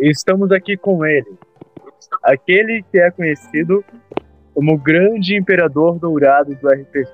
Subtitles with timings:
[0.00, 1.38] estamos aqui com ele,
[2.22, 3.84] aquele que é conhecido
[4.54, 7.10] como o grande imperador dourado do RPG.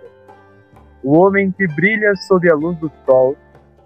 [1.02, 3.36] O homem que brilha sob a luz do sol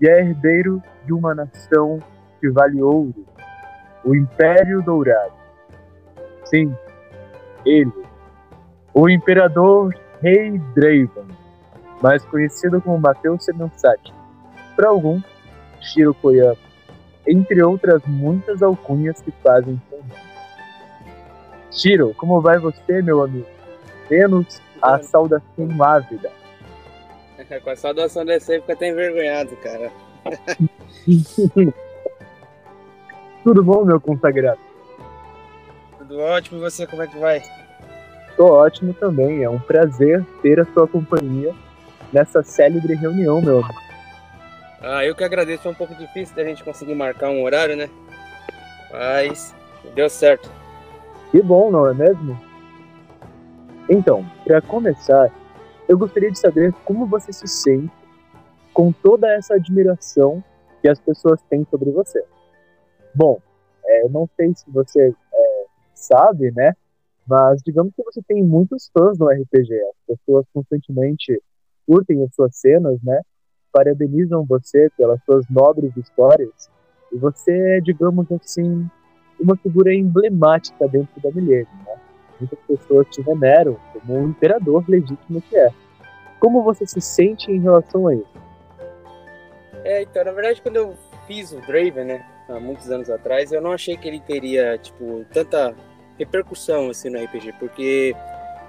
[0.00, 1.98] e é herdeiro de uma nação
[2.40, 3.26] que vale ouro,
[4.04, 5.34] o Império Dourado.
[6.44, 6.74] Sim,
[7.64, 7.92] ele,
[8.94, 11.28] o imperador Rei Draven,
[12.02, 14.12] mais conhecido como Mateus Semensati,
[14.74, 15.20] para algum,
[15.80, 16.69] Shiro Koyama,
[17.26, 20.04] entre outras muitas alcunhas que fazem nome.
[21.70, 23.46] Shiro, como vai você, meu amigo?
[24.10, 26.30] Menos a saudação ávida.
[27.62, 29.92] Com a saudação desse fica até envergonhado, cara.
[33.42, 34.60] Tudo bom, meu consagrado?
[35.98, 37.42] Tudo ótimo, e você, como é que vai?
[38.36, 41.54] Tô ótimo também, é um prazer ter a sua companhia
[42.12, 43.89] nessa célebre reunião, meu amigo.
[44.82, 47.90] Ah, eu que agradeço, foi um pouco difícil da gente conseguir marcar um horário, né?
[48.90, 49.54] Mas
[49.94, 50.50] deu certo.
[51.30, 52.38] Que bom, não é mesmo?
[53.88, 55.30] Então, para começar,
[55.86, 57.92] eu gostaria de saber como você se sente
[58.72, 60.42] com toda essa admiração
[60.80, 62.24] que as pessoas têm sobre você.
[63.14, 63.38] Bom,
[63.84, 65.64] é, eu não sei se você é,
[65.94, 66.74] sabe, né?
[67.26, 69.74] Mas digamos que você tem muitos fãs no RPG.
[69.82, 71.42] As pessoas constantemente
[71.86, 73.20] curtem as suas cenas, né?
[73.72, 76.70] Parabenizam você pelas suas nobres histórias.
[77.12, 78.88] E você é, digamos assim,
[79.38, 81.94] uma figura emblemática dentro da Milênio, né?
[82.38, 85.70] Muitas pessoas te veneram como um imperador legítimo que é.
[86.38, 88.40] Como você se sente em relação a isso?
[89.84, 90.94] É, então, na verdade, quando eu
[91.26, 95.24] fiz o Draven, né, há muitos anos atrás, eu não achei que ele teria, tipo,
[95.32, 95.74] tanta
[96.18, 98.14] repercussão, assim, no RPG, porque,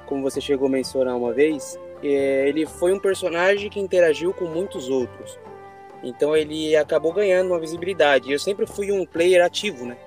[0.05, 4.89] como você chegou a mencionar uma vez, ele foi um personagem que interagiu com muitos
[4.89, 5.37] outros.
[6.03, 8.31] Então ele acabou ganhando uma visibilidade.
[8.31, 9.97] Eu sempre fui um player ativo, né?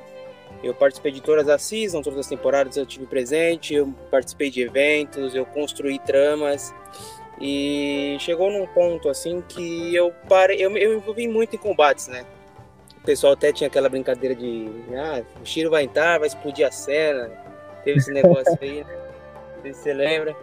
[0.63, 4.63] Eu participei de todas as seasons, todas as temporadas eu tive presente, eu participei de
[4.63, 6.75] eventos, eu construí tramas.
[7.41, 12.25] E chegou num ponto assim que eu parei, eu, eu envolvi muito em combates, né?
[12.97, 16.71] O pessoal até tinha aquela brincadeira de ah, o Shiro vai entrar, vai explodir a
[16.71, 17.31] cena.
[17.85, 18.97] Teve esse negócio aí, né?
[19.57, 20.35] Não sei se você lembra.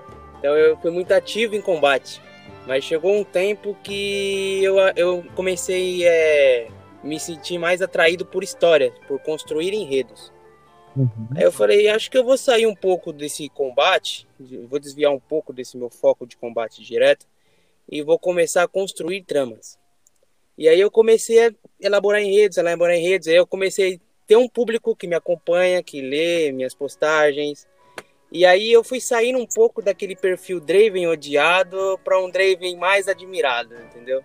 [0.42, 2.20] Então eu fui muito ativo em combate.
[2.66, 6.68] Mas chegou um tempo que eu, eu comecei é,
[7.04, 10.34] me sentir mais atraído por história, por construir enredos.
[10.96, 11.28] Uhum.
[11.36, 14.28] Aí eu falei, acho que eu vou sair um pouco desse combate,
[14.68, 17.28] vou desviar um pouco desse meu foco de combate direto
[17.88, 19.80] e vou começar a construir tramas.
[20.58, 24.50] E aí eu comecei a elaborar enredos, elaborar enredos, aí eu comecei a ter um
[24.50, 27.68] público que me acompanha, que lê minhas postagens.
[28.32, 33.10] E aí eu fui saindo um pouco daquele perfil Draven odiado para um Draven mais
[33.10, 34.24] admirado, entendeu?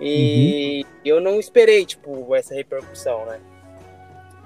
[0.00, 0.90] E uhum.
[1.04, 3.40] eu não esperei, tipo, essa repercussão, né?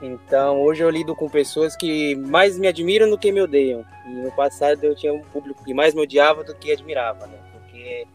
[0.02, 3.84] Então, hoje eu lido com pessoas que mais me admiram do que me odeiam.
[4.06, 7.38] E no passado eu tinha um público que mais me odiava do que admirava, né?
[7.52, 8.06] Porque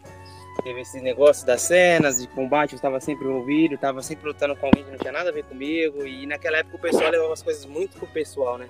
[0.64, 4.66] teve esse negócio das cenas de combate, eu estava sempre envolvido, estava sempre lutando com
[4.66, 6.06] alguém que não tinha nada a ver comigo.
[6.06, 8.68] E naquela época o pessoal levava as coisas muito pro pessoal, né?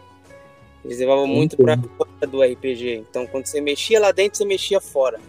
[0.86, 3.06] Eles levavam muito pra fora do RPG.
[3.10, 5.20] Então, quando você mexia lá dentro, você mexia fora.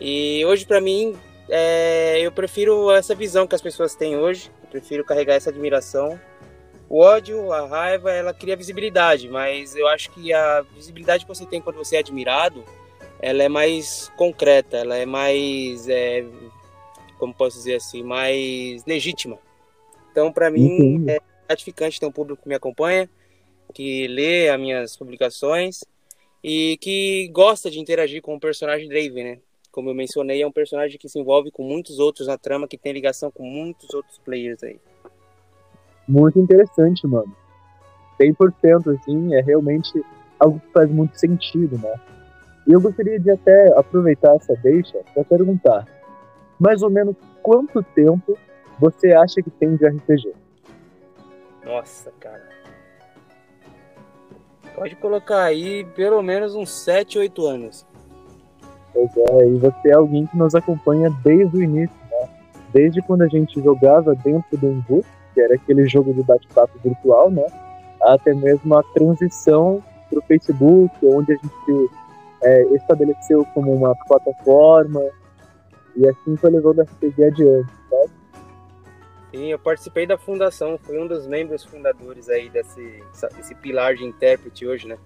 [0.00, 1.16] E hoje, para mim,
[1.48, 4.50] é, eu prefiro essa visão que as pessoas têm hoje.
[4.60, 6.20] Eu prefiro carregar essa admiração.
[6.88, 11.46] O ódio, a raiva, ela cria visibilidade, mas eu acho que a visibilidade que você
[11.46, 12.64] tem quando você é admirado,
[13.20, 16.24] ela é mais concreta, ela é mais, é,
[17.18, 19.38] como posso dizer assim, mais legítima.
[20.10, 23.08] Então, para mim, é gratificante ter um público que me acompanha,
[23.72, 25.84] que lê as minhas publicações
[26.42, 29.38] e que gosta de interagir com o personagem Draven, né?
[29.72, 32.76] como eu mencionei, é um personagem que se envolve com muitos outros na trama, que
[32.76, 34.78] tem ligação com muitos outros players aí.
[36.06, 37.34] Muito interessante, mano.
[38.20, 39.90] 100% assim, é realmente
[40.38, 41.94] algo que faz muito sentido, né?
[42.68, 45.88] E eu gostaria de até aproveitar essa deixa para perguntar,
[46.60, 48.38] mais ou menos quanto tempo
[48.78, 50.34] você acha que tem de RPG?
[51.64, 52.51] Nossa, cara.
[54.82, 57.86] Pode colocar aí pelo menos uns 7, 8 anos.
[58.92, 62.28] Pois é, e você é alguém que nos acompanha desde o início, né?
[62.72, 67.30] Desde quando a gente jogava dentro do Invu, que era aquele jogo de bate-papo virtual,
[67.30, 67.46] né?
[68.02, 69.80] Até mesmo a transição
[70.10, 71.90] para o Facebook, onde a gente
[72.42, 75.00] é, estabeleceu como uma plataforma,
[75.94, 77.72] e assim foi levando a RPG adiante?
[79.32, 83.02] Sim, eu participei da fundação, fui um dos membros fundadores aí desse,
[83.34, 84.98] desse pilar de intérprete hoje, né?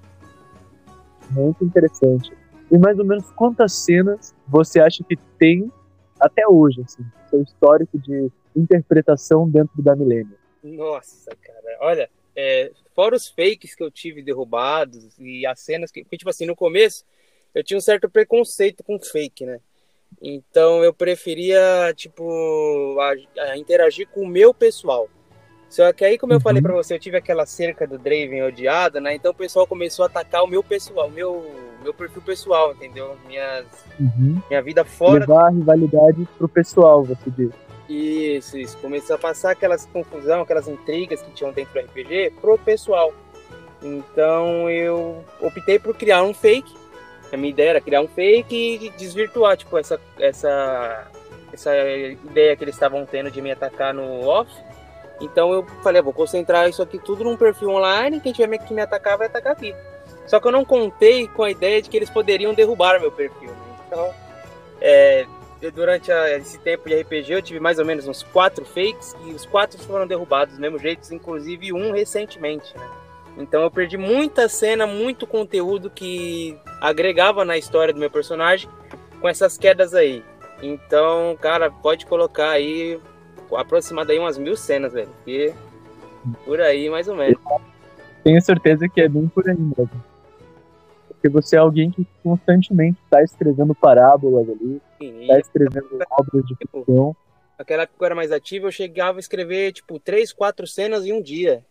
[1.31, 2.33] Muito interessante.
[2.71, 5.71] E mais ou menos quantas cenas você acha que tem
[6.19, 10.37] até hoje, assim, seu histórico de interpretação dentro da Milênio?
[10.61, 16.05] Nossa, cara, olha, é, fora os fakes que eu tive derrubados e as cenas que,
[16.05, 17.05] tipo assim, no começo
[17.55, 19.61] eu tinha um certo preconceito com fake, né?
[20.21, 25.09] Então eu preferia, tipo, a, a interagir com o meu pessoal.
[25.69, 26.69] Só que aí, como eu falei uhum.
[26.69, 29.15] para você, eu tive aquela cerca do Draven odiada, né?
[29.15, 31.45] Então o pessoal começou a atacar o meu pessoal, meu,
[31.83, 33.17] meu perfil pessoal, entendeu?
[33.27, 33.67] Minhas,
[33.99, 34.41] uhum.
[34.49, 35.21] Minha vida fora.
[35.21, 37.51] Levar a rivalidade pro pessoal, você diz.
[37.89, 38.77] Isso, isso.
[38.79, 43.13] Começou a passar aquelas confusão, aquelas intrigas que tinham dentro do RPG pro pessoal.
[43.83, 46.73] Então eu optei por criar um fake.
[47.33, 51.09] A minha ideia era criar um fake e desvirtuar, tipo, essa, essa,
[51.53, 54.51] essa ideia que eles estavam tendo de me atacar no off
[55.21, 58.75] então eu falei, ah, vou concentrar isso aqui tudo num perfil online, quem tiver que
[58.75, 59.75] me atacar vai atacar aqui.
[60.27, 63.49] Só que eu não contei com a ideia de que eles poderiam derrubar meu perfil.
[63.49, 63.77] Né?
[63.87, 64.15] Então,
[64.81, 65.27] é,
[65.73, 69.31] durante a, esse tempo de RPG eu tive mais ou menos uns quatro fakes e
[69.31, 72.77] os quatro foram derrubados do mesmo jeito, inclusive um recentemente.
[72.77, 72.91] Né?
[73.39, 78.69] Então eu perdi muita cena, muito conteúdo que agregava na história do meu personagem
[79.21, 80.23] com essas quedas aí.
[80.63, 83.01] Então, cara, pode colocar aí
[83.55, 85.11] aproximado aí umas mil cenas, velho.
[85.27, 85.53] E
[86.45, 87.39] por aí, mais ou menos.
[88.25, 89.91] Tenho certeza que é bem por aí mesmo.
[91.09, 96.79] Porque você é alguém que constantemente está escrevendo parábolas ali, está escrevendo obras de tipo,
[96.81, 97.17] ficção.
[97.59, 101.07] Naquela época que eu era mais ativo, eu chegava a escrever, tipo, três, quatro cenas
[101.07, 101.65] em um dia.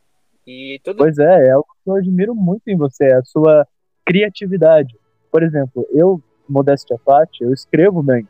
[0.48, 0.98] E tudo...
[0.98, 3.68] Pois é, é algo que eu admiro muito em você, a sua
[4.06, 4.96] criatividade.
[5.31, 8.28] Por exemplo, eu, modéstia à parte, eu escrevo bem,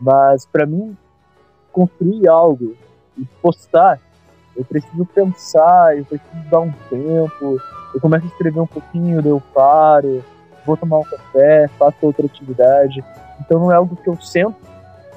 [0.00, 0.96] mas para mim
[1.72, 2.76] construir algo
[3.16, 3.98] e postar,
[4.56, 7.60] eu preciso pensar, eu preciso dar um tempo,
[7.94, 10.24] eu começo a escrever um pouquinho, daí eu paro,
[10.66, 13.02] vou tomar um café, faço outra atividade.
[13.40, 14.56] Então não é algo que eu sento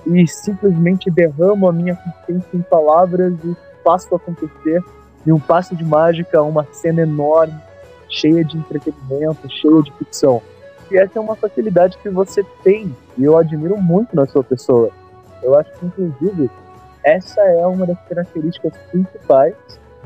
[0.05, 4.83] e simplesmente derramo a minha consciência em palavras e faço acontecer
[5.25, 7.59] de um passo de mágica uma cena enorme,
[8.11, 10.41] cheia de entretenimento, cheia de ficção.
[10.91, 14.91] E essa é uma facilidade que você tem e eu admiro muito na sua pessoa.
[15.41, 16.49] Eu acho que, inclusive,
[17.03, 19.55] essa é uma das características principais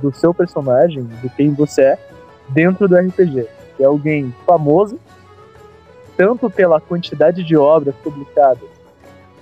[0.02, 2.00] do seu personagem, do quem você é,
[2.50, 3.48] dentro do RPG.
[3.80, 5.00] É alguém famoso,
[6.16, 8.70] tanto pela quantidade de obras publicadas,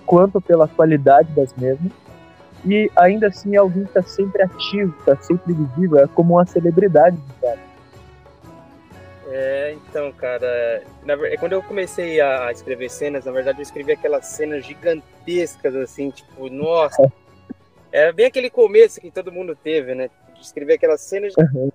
[0.06, 1.92] quanto pela qualidade das mesmas,
[2.66, 6.46] e ainda assim é alguém que está sempre ativo, está sempre visível, é como uma
[6.46, 7.73] celebridade de cara.
[9.28, 14.26] É, então, cara, na, quando eu comecei a escrever cenas, na verdade eu escrevi aquelas
[14.26, 17.12] cenas gigantescas, assim, tipo, nossa.
[17.92, 20.10] Era bem aquele começo que todo mundo teve, né?
[20.36, 21.72] De escrever aquelas cenas uhum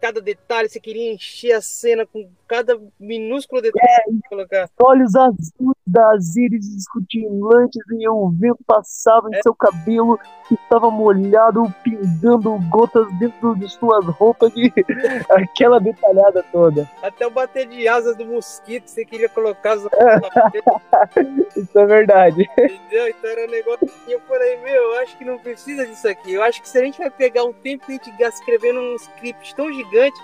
[0.00, 4.70] cada detalhe, você queria encher a cena com cada minúsculo detalhe é, colocar.
[4.78, 9.42] Olhos azuis das íris escutilantes e o vento passava em é.
[9.42, 14.72] seu cabelo que estava molhado, pingando gotas dentro de suas roupas e
[15.30, 16.88] aquela detalhada toda.
[17.02, 19.82] Até o bater de asas do mosquito você queria colocar as
[21.56, 22.42] Isso é verdade.
[22.58, 23.08] Entendeu?
[23.08, 26.32] Então era um negócio que eu falei, meu, eu acho que não precisa disso aqui.
[26.32, 28.80] Eu acho que se a gente vai pegar um tempo que a gente gasta escrevendo
[28.80, 30.18] um script tão gigante.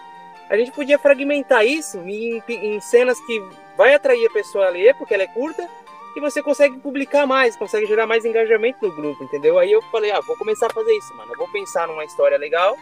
[0.52, 3.42] A gente podia fragmentar isso em, em cenas que
[3.74, 5.66] vai atrair a pessoa a ler, porque ela é curta,
[6.14, 9.58] e você consegue publicar mais, consegue gerar mais engajamento no grupo, entendeu?
[9.58, 11.32] Aí eu falei, ah, vou começar a fazer isso, mano.
[11.32, 12.76] Eu vou pensar numa história legal,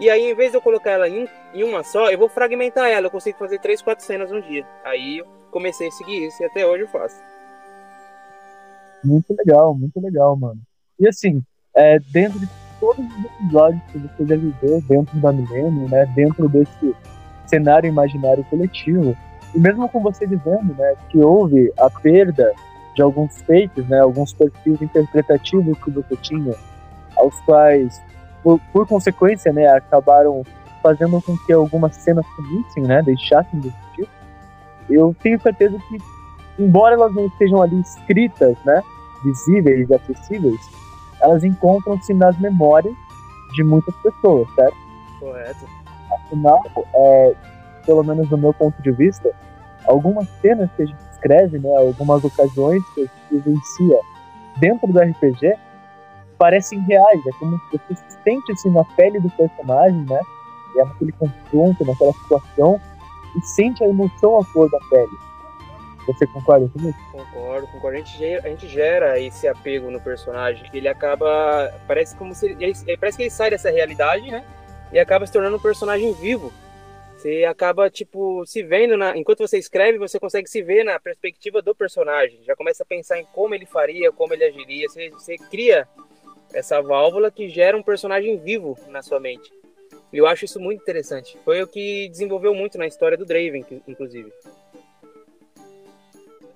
[0.00, 2.90] e aí em vez de eu colocar ela em, em uma só, eu vou fragmentar
[2.90, 3.06] ela.
[3.06, 4.66] Eu consigo fazer três, quatro cenas um dia.
[4.82, 7.22] Aí eu comecei a seguir isso e até hoje eu faço.
[9.04, 10.60] Muito legal, muito legal, mano.
[10.98, 11.40] E assim,
[11.72, 12.48] é, dentro de
[12.82, 16.96] todos os episódios que você já viveu dentro da Milênio, né, dentro desse
[17.46, 19.16] cenário imaginário coletivo.
[19.54, 22.52] E mesmo com você dizendo né, que houve a perda
[22.96, 26.54] de alguns fakes, né, alguns perfis interpretativos que você tinha,
[27.16, 28.02] aos quais,
[28.42, 30.42] por, por consequência, né, acabaram
[30.82, 34.08] fazendo com que algumas cenas sumissem, né, deixassem de existir,
[34.90, 35.98] eu tenho certeza que,
[36.58, 38.82] embora elas não estejam ali escritas, né,
[39.22, 40.60] visíveis e acessíveis,
[41.22, 42.94] elas encontram-se nas memórias
[43.54, 44.76] de muitas pessoas, certo?
[45.20, 45.66] Correto.
[46.12, 46.60] Afinal,
[46.94, 47.34] é,
[47.86, 49.30] pelo menos do meu ponto de vista,
[49.86, 54.00] algumas cenas que a gente escreve, né, algumas ocasiões que a gente vivencia
[54.58, 55.56] dentro do RPG,
[56.38, 57.20] parecem reais.
[57.26, 60.20] É como se você se sente na pele do personagem, né?
[60.74, 62.80] E é naquele confronto, naquela situação,
[63.36, 65.12] e sente a emoção à flor da pele.
[66.06, 66.96] Você concorda comigo?
[67.12, 67.96] Concordo, concordo.
[67.96, 71.72] A gente, gera, a gente gera esse apego no personagem, ele acaba.
[71.86, 72.56] Parece como se.
[72.58, 74.44] Ele, parece que ele sai dessa realidade, né?
[74.92, 76.52] E acaba se tornando um personagem vivo.
[77.16, 79.16] Você acaba, tipo, se vendo na.
[79.16, 82.42] Enquanto você escreve, você consegue se ver na perspectiva do personagem.
[82.42, 84.88] Já começa a pensar em como ele faria, como ele agiria.
[84.88, 85.86] Você, você cria
[86.52, 89.52] essa válvula que gera um personagem vivo na sua mente.
[90.12, 91.38] Eu acho isso muito interessante.
[91.44, 94.30] Foi o que desenvolveu muito na história do Draven, inclusive.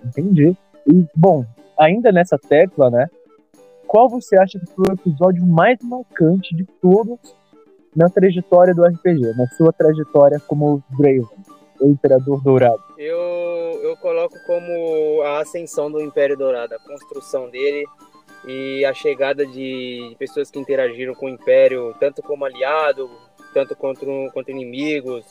[0.07, 0.55] Entendi.
[0.87, 1.45] E, bom,
[1.77, 3.07] ainda nessa tecla, né?
[3.87, 7.17] Qual você acha que foi o episódio mais marcante de todos
[7.95, 11.25] na trajetória do RPG, na sua trajetória como Draven,
[11.79, 12.83] o Imperador Dourado?
[12.97, 13.17] Eu,
[13.83, 17.85] eu coloco como a ascensão do Império Dourado, a construção dele
[18.45, 23.09] e a chegada de pessoas que interagiram com o Império, tanto como aliado,
[23.53, 25.25] tanto contra, contra inimigos.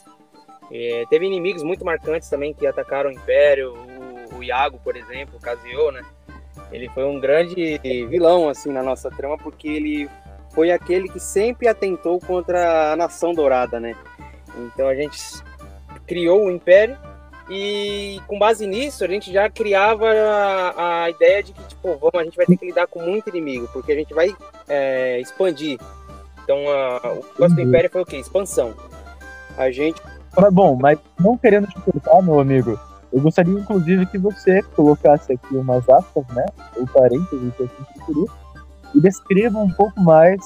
[0.73, 3.75] É, teve inimigos muito marcantes também que atacaram o Império,
[4.37, 6.02] o, Iago, por exemplo, o Casio, né?
[6.73, 7.78] Ele foi um grande
[8.09, 10.11] vilão assim na nossa trama porque ele
[10.50, 13.95] foi aquele que sempre atentou contra a nação dourada, né?
[14.57, 15.19] Então a gente
[16.07, 16.97] criou o Império
[17.49, 22.14] e com base nisso a gente já criava a, a ideia de que tipo, vamos,
[22.14, 24.35] a gente vai ter que lidar com muito inimigo porque a gente vai
[24.69, 25.78] é, expandir.
[26.43, 28.16] Então a, o negócio do Império foi o quê?
[28.16, 28.75] Expansão.
[29.57, 30.00] A gente.
[30.37, 32.78] Mas bom, mas não querendo te cortar, meu amigo,
[33.12, 36.44] eu gostaria, inclusive, que você colocasse aqui umas aspas, né?
[36.76, 38.30] Ou parênteses, se assim preferir,
[38.94, 40.40] e descreva um pouco mais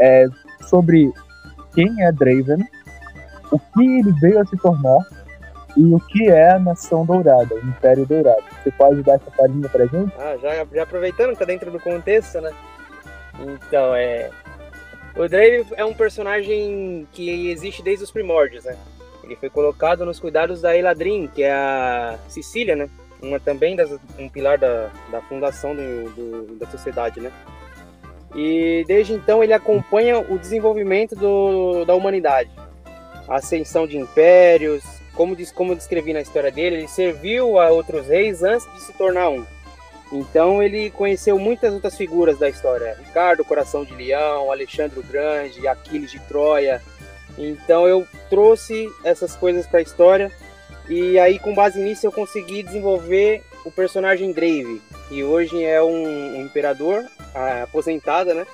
[0.00, 0.26] é,
[0.62, 1.12] sobre
[1.74, 2.66] quem é Draven,
[3.50, 4.98] o que ele veio a se tornar
[5.76, 8.42] e o que é a Nação Dourada, o Império Dourado.
[8.62, 10.12] Você pode dar essa palhinha pra gente?
[10.18, 12.52] Ah, já, já aproveitando que tá dentro do contexto, né?
[13.38, 14.30] Então, é.
[15.16, 18.76] O Draven é um personagem que existe desde os primórdios, né?
[19.22, 22.88] Ele foi colocado nos cuidados da Eladrin, que é a Sicília, né?
[23.22, 27.30] Uma também das, um pilar da, da fundação do, do, da sociedade, né?
[28.34, 32.50] E desde então ele acompanha o desenvolvimento do, da humanidade,
[33.28, 34.84] a ascensão de impérios,
[35.14, 38.92] como, diz, como descrevi na história dele, ele serviu a outros reis antes de se
[38.92, 39.44] tornar um.
[40.12, 45.68] Então ele conheceu muitas outras figuras da história: Ricardo, Coração de Leão, Alexandre o Grande,
[45.68, 46.82] Aquiles de Troia,
[47.48, 50.30] então eu trouxe essas coisas para a história
[50.88, 56.36] e aí com base nisso eu consegui desenvolver o personagem Drave, que hoje é um,
[56.36, 57.04] um imperador
[57.62, 58.46] aposentado, né?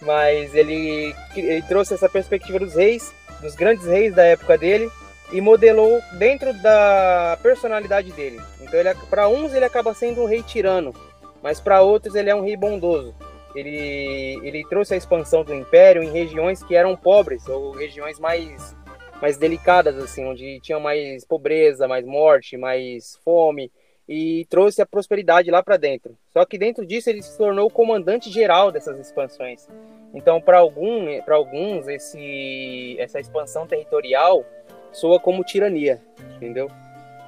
[0.00, 4.90] Mas ele, ele trouxe essa perspectiva dos reis, dos grandes reis da época dele
[5.30, 8.40] e modelou dentro da personalidade dele.
[8.60, 10.94] Então para uns ele acaba sendo um rei tirano,
[11.42, 13.14] mas para outros ele é um rei bondoso
[13.54, 18.76] ele, ele trouxe a expansão do império em regiões que eram pobres ou regiões mais
[19.20, 23.70] mais delicadas assim, onde tinha mais pobreza, mais morte, mais fome
[24.08, 26.18] e trouxe a prosperidade lá para dentro.
[26.32, 29.68] Só que dentro disso ele se tornou o comandante geral dessas expansões.
[30.12, 34.44] Então, para algum, para alguns esse essa expansão territorial
[34.92, 36.02] soa como tirania,
[36.36, 36.68] entendeu?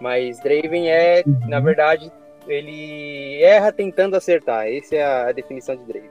[0.00, 1.64] Mas Draven é, na uhum.
[1.64, 2.12] verdade,
[2.46, 4.66] ele erra tentando acertar.
[4.66, 6.10] Essa é a definição de Drake.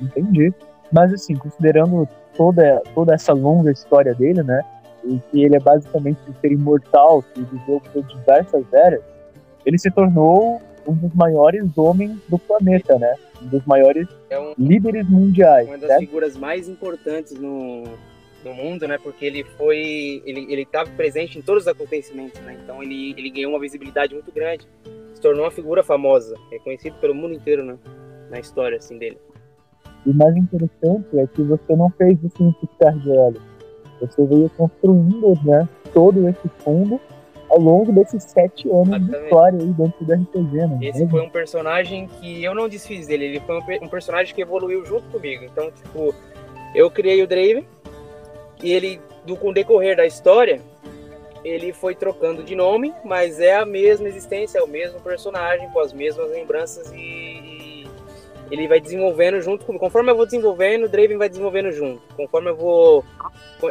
[0.00, 0.52] Entendi.
[0.92, 4.62] Mas assim, considerando toda, toda essa longa história dele, né?
[5.04, 9.02] E que ele é basicamente um ser imortal que viveu por diversas eras,
[9.64, 13.14] ele se tornou um dos maiores homens do planeta, né?
[13.42, 15.68] Um dos maiores é um, líderes mundiais.
[15.68, 16.00] Uma das certo?
[16.00, 17.84] figuras mais importantes no,
[18.44, 18.98] no mundo, né?
[19.02, 22.58] Porque ele foi, ele ele estava presente em todos os acontecimentos, né?
[22.62, 24.66] Então ele ele ganhou uma visibilidade muito grande,
[25.14, 27.78] se tornou uma figura famosa, reconhecido pelo mundo inteiro, né?
[28.30, 29.18] Na história assim dele.
[30.06, 33.42] E o mais interessante é que você não fez isso em piscar de olhos.
[34.00, 35.68] Você veio construindo, né?
[35.92, 37.00] Todo esse fundo
[37.50, 39.10] ao longo desses sete anos Exatamente.
[39.10, 40.78] de história aí dentro do RPG, né?
[40.82, 44.84] Esse foi um personagem que eu não desfiz dele, ele foi um personagem que evoluiu
[44.84, 45.44] junto comigo.
[45.44, 46.14] Então, tipo,
[46.74, 47.66] eu criei o Draven,
[48.62, 50.60] e ele, do, com o decorrer da história,
[51.44, 55.80] ele foi trocando de nome, mas é a mesma existência, é o mesmo personagem, com
[55.80, 57.88] as mesmas lembranças e, e
[58.50, 59.84] ele vai desenvolvendo junto comigo.
[59.84, 62.02] Conforme eu vou desenvolvendo, o Draven vai desenvolvendo junto.
[62.14, 63.04] Conforme eu vou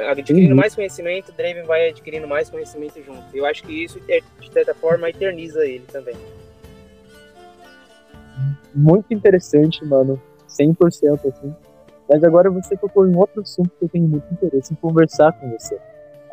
[0.10, 0.56] adquirindo uhum.
[0.56, 3.24] mais conhecimento, o Draven vai adquirindo mais conhecimento junto.
[3.34, 6.16] Eu acho que isso, de certa forma, eterniza ele também.
[8.74, 10.22] Muito interessante, mano.
[10.48, 11.56] 100% assim.
[12.10, 15.50] Mas agora você tocou em outro assunto que eu tenho muito interesse em conversar com
[15.52, 15.78] você.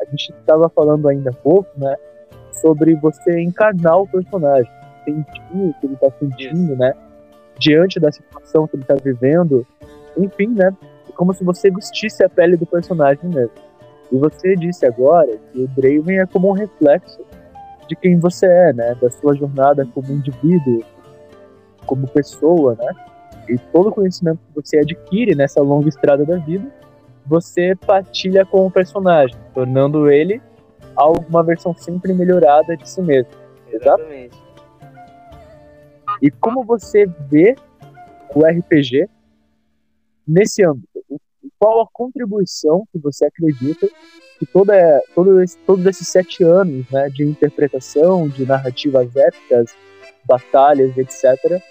[0.01, 1.95] A gente estava falando ainda há pouco, né,
[2.51, 4.71] sobre você encarnar o personagem,
[5.03, 6.93] sentir o que ele está sentindo, né,
[7.59, 9.65] diante da situação que ele está vivendo.
[10.17, 10.73] Enfim, né,
[11.09, 13.51] é como se você vestisse a pele do personagem mesmo.
[14.11, 17.21] E você disse agora que o Draven é como um reflexo
[17.87, 20.83] de quem você é, né, da sua jornada como indivíduo,
[21.85, 22.93] como pessoa, né?
[23.47, 26.71] E todo o conhecimento que você adquire nessa longa estrada da vida,
[27.25, 30.41] você partilha com o personagem, tornando ele
[31.29, 33.31] uma versão sempre melhorada de si mesmo.
[33.71, 34.37] Exatamente.
[36.21, 37.55] E como você vê
[38.33, 39.09] o RPG
[40.25, 41.03] nesse âmbito?
[41.59, 43.87] Qual a contribuição que você acredita
[44.39, 49.75] que toda, todo esse, todos esses sete anos né, de interpretação, de narrativas épicas,
[50.25, 51.61] batalhas, etc.,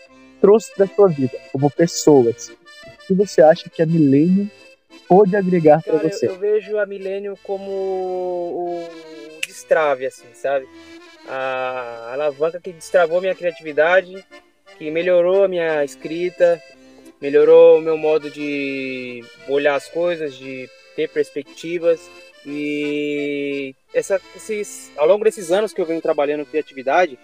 [0.45, 2.31] trouxe para sua vida, como pessoa.
[2.31, 2.53] Assim.
[2.53, 4.47] O que você acha que a Millennium
[5.09, 6.27] pôde agregar para você?
[6.27, 8.89] Eu, eu, vejo a Millennium como o
[9.47, 10.69] destrave, assim, sabe?
[11.27, 14.23] A alavanca que destravou minha criatividade,
[14.77, 16.63] que melhorou a minha escrita,
[17.23, 22.03] melhorou o meu modo de olhar as coisas, de ter perspectivas.
[22.45, 27.19] E essa, esses, ao longo desses anos que eu venho trabalhando criatividade,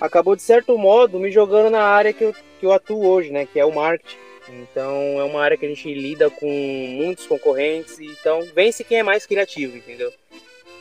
[0.00, 3.46] acabou de certo modo me jogando na área que eu, que eu atuo hoje, né?
[3.46, 4.16] Que é o marketing.
[4.48, 9.02] Então é uma área que a gente lida com muitos concorrentes, então vence quem é
[9.02, 10.12] mais criativo, entendeu?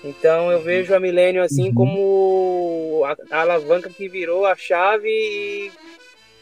[0.03, 1.73] Então eu vejo a Millennium assim uhum.
[1.75, 5.71] como a, a, alavanca que virou a chave e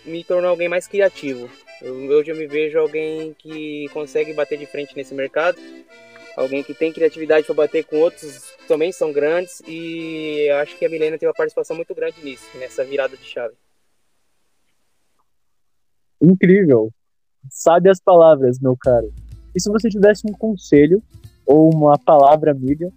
[0.06, 1.50] me tornou alguém mais criativo.
[1.82, 5.58] Eu, hoje eu me vejo alguém que consegue bater de frente nesse mercado,
[6.38, 10.90] alguém que tem criatividade para bater com outros também são grandes e acho que a
[10.90, 13.56] Milena tem uma participação muito grande nisso, nessa virada de chave.
[16.22, 16.94] Incrível.
[17.50, 19.12] Sabe as palavras, meu caro.
[19.56, 21.02] E se você tivesse um conselho
[21.48, 22.92] ou uma palavra amiga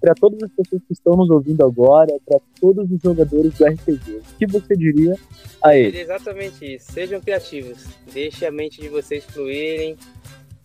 [0.00, 4.16] para todas as pessoas que estão nos ouvindo agora, para todos os jogadores do RPG,
[4.16, 5.14] o que você diria
[5.62, 6.00] a eles?
[6.00, 6.90] Exatamente isso.
[6.90, 7.84] Sejam criativos.
[8.12, 9.96] Deixe a mente de vocês fluírem,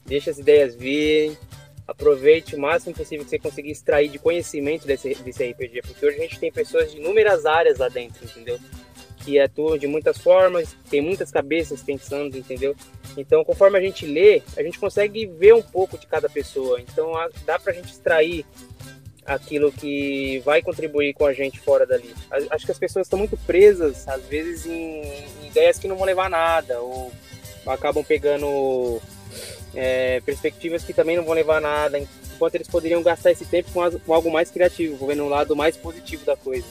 [0.03, 1.37] deixe as ideias virem,
[1.87, 6.17] aproveite o máximo possível que você conseguir extrair de conhecimento desse, desse RPG, porque hoje
[6.17, 8.59] a gente tem pessoas de inúmeras áreas lá dentro, entendeu?
[9.23, 12.75] Que atuam de muitas formas, tem muitas cabeças pensando, entendeu?
[13.15, 16.79] Então, conforme a gente lê, a gente consegue ver um pouco de cada pessoa.
[16.81, 17.13] Então,
[17.45, 18.45] dá pra gente extrair
[19.25, 22.13] aquilo que vai contribuir com a gente fora dali.
[22.49, 26.05] Acho que as pessoas estão muito presas, às vezes, em, em ideias que não vão
[26.05, 27.11] levar nada, ou
[27.65, 29.01] acabam pegando
[29.77, 33.71] é, perspectivas que também não vão levar a nada, enquanto eles poderiam gastar esse tempo
[33.71, 36.65] com, as, com algo mais criativo, vendo um lado mais positivo da coisa.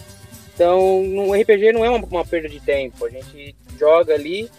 [0.52, 4.50] Então, no RPG não é uma, uma perda de tempo, a gente joga ali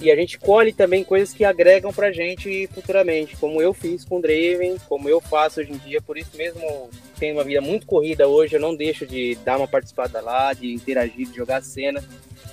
[0.00, 4.18] e a gente colhe também coisas que agregam pra gente futuramente, como eu fiz com
[4.18, 7.86] o Draven, como eu faço hoje em dia, por isso mesmo tenho uma vida muito
[7.86, 12.02] corrida hoje, eu não deixo de dar uma participada lá, de interagir, de jogar cena.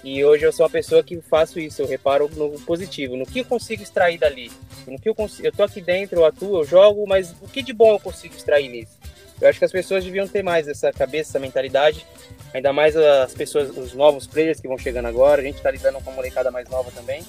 [0.04, 3.40] E hoje eu sou uma pessoa que faço isso, eu reparo no positivo, no que
[3.40, 4.52] eu consigo extrair dali.
[4.88, 7.62] No que eu consigo, eu tô aqui dentro, eu atuo, eu jogo, mas o que
[7.62, 8.98] de bom eu consigo extrair nisso?
[9.40, 12.06] Eu acho que as pessoas deviam ter mais essa cabeça, essa mentalidade,
[12.54, 16.00] ainda mais as pessoas, os novos players que vão chegando agora, a gente está lidando
[16.00, 17.22] com uma molecada mais nova também.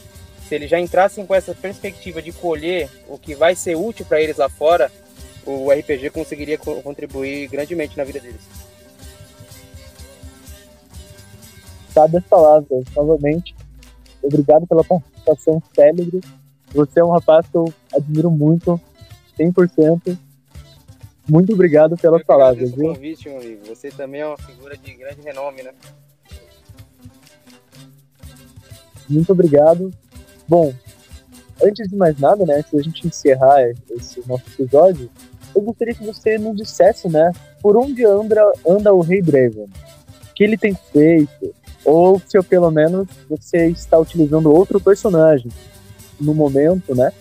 [0.48, 4.20] Se eles já entrassem com essa perspectiva de colher o que vai ser útil para
[4.20, 4.90] eles lá fora,
[5.44, 8.40] o RPG conseguiria contribuir grandemente na vida deles.
[11.92, 13.54] Sabe as palavras, novamente.
[14.22, 16.20] Obrigado pela participação célebre.
[16.74, 18.80] Você é um rapaz que eu admiro muito,
[19.38, 20.18] 100%.
[21.28, 22.94] Muito obrigado pelas palavras, viu?
[22.94, 23.66] convite, meu amigo.
[23.66, 25.72] Você também é uma figura de grande renome, né?
[29.08, 29.92] Muito obrigado.
[30.46, 30.72] Bom,
[31.62, 35.10] antes de mais nada, né, antes da gente encerrar esse nosso episódio,
[35.54, 40.34] eu gostaria que você nos dissesse, né, por onde anda, anda o Rei Draven, o
[40.34, 41.54] que ele tem feito,
[41.84, 45.50] ou se pelo menos você está utilizando outro personagem
[46.20, 47.12] no momento, né,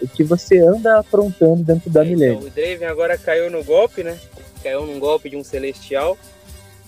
[0.00, 2.46] o que você anda aprontando dentro da então, Milênio.
[2.46, 4.18] O Draven agora caiu no golpe, né?
[4.62, 6.18] Caiu num golpe de um celestial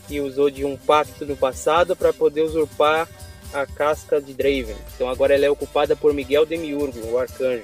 [0.08, 3.08] que usou de um pacto no passado para poder usurpar
[3.52, 4.76] a casca de Draven.
[4.94, 7.62] Então agora ela é ocupada por Miguel Demiurgo, o arcanjo.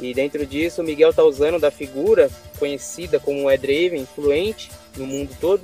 [0.00, 5.36] E dentro disso, Miguel está usando da figura conhecida como é Draven, influente no mundo
[5.40, 5.62] todo,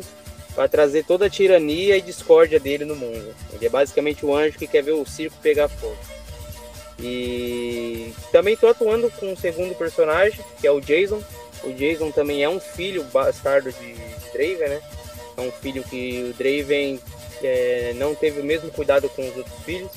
[0.54, 3.34] para trazer toda a tirania e discórdia dele no mundo.
[3.52, 5.96] Ele é basicamente o anjo que quer ver o circo pegar fogo.
[7.02, 11.20] E também estou atuando com um segundo personagem, que é o Jason.
[11.64, 13.94] O Jason também é um filho bastardo de
[14.32, 14.80] Draven, né?
[15.36, 17.00] É um filho que o Draven
[17.42, 19.90] é, não teve o mesmo cuidado com os outros filhos.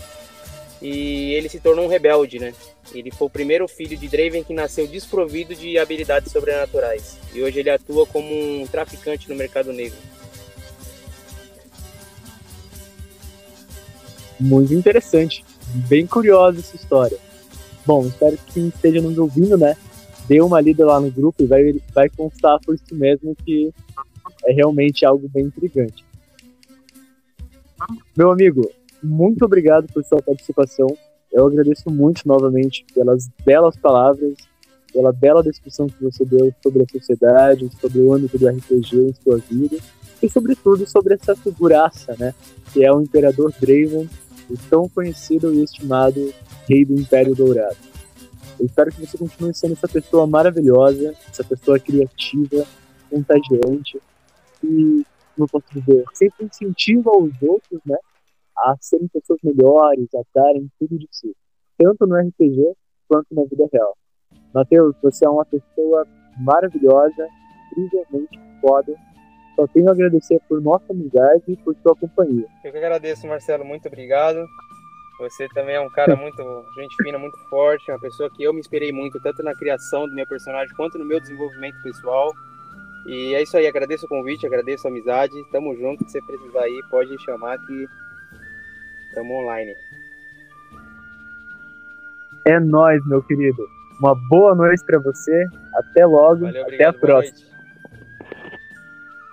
[0.81, 2.53] E ele se tornou um rebelde, né?
[2.93, 7.17] Ele foi o primeiro filho de Draven que nasceu desprovido de habilidades sobrenaturais.
[7.33, 9.97] E hoje ele atua como um traficante no mercado negro.
[14.39, 15.43] Muito interessante
[15.87, 17.17] bem curiosa essa história.
[17.85, 19.75] Bom, espero que quem esteja nos ouvindo, né,
[20.27, 23.71] dê uma lida lá no grupo e vai, vai constar por si mesmo que
[24.45, 26.03] é realmente algo bem intrigante.
[28.17, 28.69] Meu amigo,
[29.03, 30.87] muito obrigado por sua participação.
[31.31, 34.33] Eu agradeço muito novamente pelas belas palavras,
[34.91, 39.13] pela bela descrição que você deu sobre a sociedade, sobre o âmbito do RPG em
[39.21, 39.77] sua vida
[40.23, 42.33] e, sobretudo, sobre essa figuraça, né,
[42.71, 44.09] que é o Imperador Draven
[44.49, 46.33] o tão conhecido e estimado
[46.67, 47.77] Rei do Império Dourado.
[48.59, 52.65] Eu espero que você continue sendo essa pessoa maravilhosa, essa pessoa criativa,
[53.09, 53.99] contagiante
[54.63, 55.05] e,
[55.35, 57.97] como eu posso dizer, sempre incentiva os outros, né,
[58.57, 61.35] a serem pessoas melhores, a darem tudo de si,
[61.77, 62.73] tanto no RPG
[63.07, 63.95] quanto na vida real.
[64.53, 67.27] Matheus, você é uma pessoa maravilhosa,
[67.77, 68.95] incrivelmente foda.
[69.55, 72.45] Só tenho a agradecer por nossa amizade e por sua companhia.
[72.63, 73.63] Eu que agradeço, Marcelo.
[73.63, 74.45] Muito obrigado.
[75.19, 76.43] Você também é um cara muito
[76.77, 80.13] gente fina, muito forte, uma pessoa que eu me inspirei muito, tanto na criação do
[80.13, 82.33] meu personagem quanto no meu desenvolvimento pessoal.
[83.07, 85.33] E é isso aí, agradeço o convite, agradeço a amizade.
[85.51, 87.87] Tamo junto, se você precisar aí, pode chamar que
[89.09, 89.73] estamos online.
[92.45, 93.65] É nós, meu querido.
[93.99, 95.45] Uma boa noite para você.
[95.75, 96.41] Até logo.
[96.41, 97.54] Valeu, Até a próxima.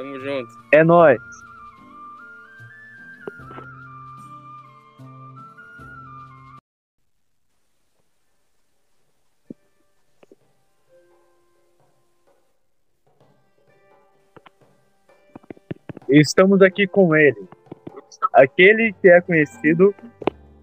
[0.02, 0.50] Tamo junto.
[0.72, 1.20] É nós.
[16.08, 17.48] Estamos aqui com ele,
[18.34, 19.94] aquele que é conhecido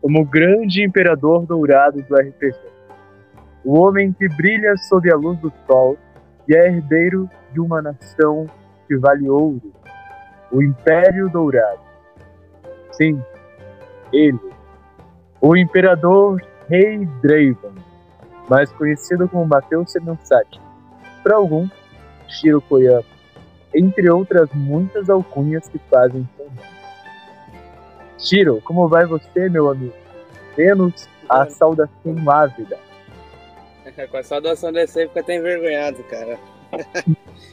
[0.02, 2.56] como o grande imperador dourado do RPG.
[3.64, 5.98] O homem que brilha sob a luz do sol
[6.46, 8.46] e é herdeiro de uma nação
[8.90, 9.72] que vale ouro,
[10.52, 11.80] o Império Dourado.
[12.92, 13.24] Sim,
[14.12, 14.40] ele,
[15.40, 17.76] o imperador Rei Draven,
[18.50, 20.60] mais conhecido como Mateus Semensati,
[21.24, 21.70] para alguns,
[22.28, 23.20] Shiro Koyama
[23.74, 26.60] entre outras muitas alcunhas que fazem seu nome.
[28.18, 29.94] Shiro, como vai você, meu amigo?
[30.58, 32.78] Menos a saudação ávida.
[34.10, 36.40] Com a saudação desse aí fica até envergonhado, cara.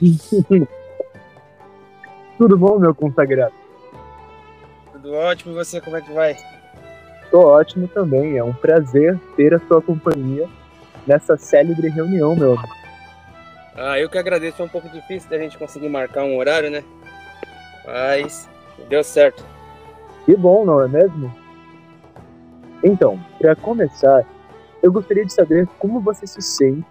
[2.38, 3.54] Tudo bom, meu consagrado?
[4.92, 6.36] Tudo ótimo, e você, como é que vai?
[7.30, 10.48] Tô ótimo também, é um prazer ter a sua companhia
[11.06, 12.74] nessa célebre reunião, meu amigo.
[13.74, 16.82] Ah, eu que agradeço, é um pouco difícil da gente conseguir marcar um horário, né?
[17.86, 18.48] Mas
[18.88, 19.44] deu certo.
[20.24, 21.32] Que bom, não é mesmo?
[22.82, 24.24] Então, para começar,
[24.82, 26.86] eu gostaria de saber como você se sente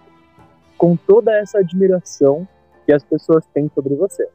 [0.76, 2.46] com toda essa admiração
[2.84, 4.28] que as pessoas têm sobre você.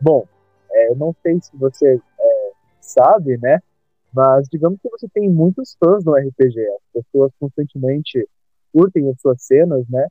[0.00, 0.26] Bom,
[0.70, 3.60] é, eu não sei se você é, sabe, né?
[4.12, 6.60] Mas digamos que você tem muitos fãs no RPG.
[6.60, 8.26] As pessoas constantemente
[8.72, 10.06] curtem as suas cenas, né?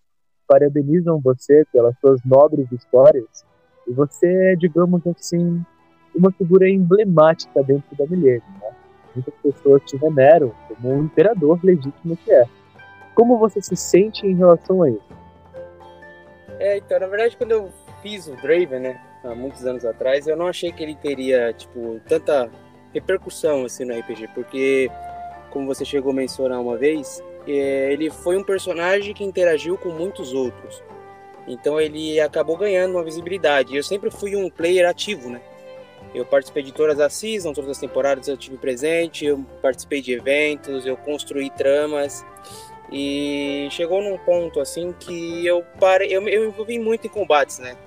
[0.48, 3.46] parabenizam você pelas suas nobres histórias
[3.86, 5.64] e você é, digamos assim,
[6.16, 8.72] uma figura emblemática dentro da Milênio, né?
[9.14, 12.46] Muitas pessoas te veneram como um imperador legítimo que é.
[13.14, 15.18] Como você se sente em relação a isso?
[16.60, 17.70] É, então, na verdade, quando eu
[18.02, 22.00] fiz o Draven, né, há muitos anos atrás, eu não achei que ele teria, tipo,
[22.08, 22.50] tanta
[22.94, 24.90] repercussão, assim, no RPG, porque,
[25.50, 29.90] como você chegou a mencionar uma vez, é, ele foi um personagem que interagiu com
[29.90, 30.84] muitos outros.
[31.48, 33.76] Então ele acabou ganhando uma visibilidade.
[33.76, 35.42] Eu sempre fui um player ativo, né?
[36.14, 40.14] Eu participei de todas as seasons, todas as temporadas eu tive presente, eu participei de
[40.14, 42.26] eventos, eu construí tramas.
[42.92, 47.60] E chegou num ponto assim que eu parei, eu, eu me envolvi muito em combates,
[47.60, 47.78] né?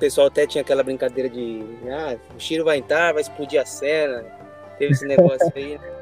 [0.00, 4.24] Pessoal até tinha aquela brincadeira de, ah, o Shiro vai entrar, vai explodir a cena.
[4.78, 5.92] Teve esse negócio aí, né?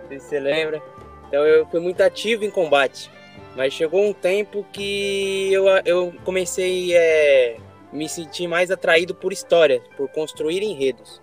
[0.00, 0.82] Não sei se você lembra.
[1.28, 3.10] Então eu fui muito ativo em combate.
[3.54, 7.56] Mas chegou um tempo que eu, eu comecei a é,
[7.92, 11.20] me sentir mais atraído por história, por construir enredos.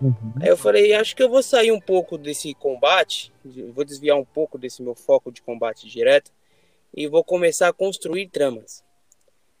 [0.00, 0.32] Uhum.
[0.40, 3.30] Aí eu falei, acho que eu vou sair um pouco desse combate,
[3.74, 6.30] vou desviar um pouco desse meu foco de combate direto
[6.94, 8.82] e vou começar a construir tramas.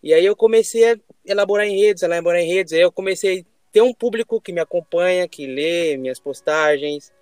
[0.02, 3.92] E aí eu comecei a elaborar enredos, elaborar enredos, aí eu comecei a ter um
[3.92, 7.12] público que me acompanha, que lê minhas postagens,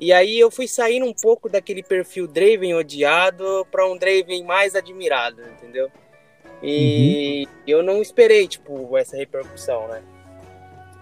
[0.00, 4.74] e aí eu fui saindo um pouco daquele perfil Draven odiado para um Draven mais
[4.74, 5.90] admirado, entendeu?
[6.62, 7.52] E uhum.
[7.66, 10.02] eu não esperei, tipo, essa repercussão, né?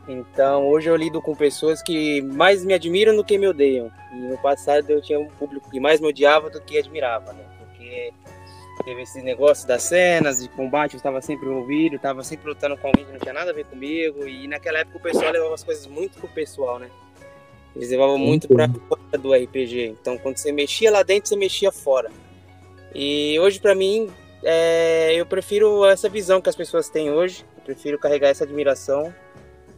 [0.08, 3.88] Então, hoje eu lido com pessoas que mais me admiram do que me odeiam.
[4.12, 7.44] E no passado eu tinha um público que mais me odiava do que admirava, né?
[7.58, 8.12] Porque
[8.88, 12.86] teve esse negócio das cenas, de combate, eu estava sempre envolvido, estava sempre lutando com
[12.86, 14.26] alguém que não tinha nada a ver comigo.
[14.26, 16.88] E naquela época o pessoal levava as coisas muito pro pessoal, né?
[17.76, 19.94] Eles levavam muito para fora do RPG.
[20.00, 22.10] Então, quando você mexia lá dentro, você mexia fora.
[22.94, 24.10] E hoje, para mim,
[24.42, 27.44] é, eu prefiro essa visão que as pessoas têm hoje.
[27.58, 29.14] Eu prefiro carregar essa admiração.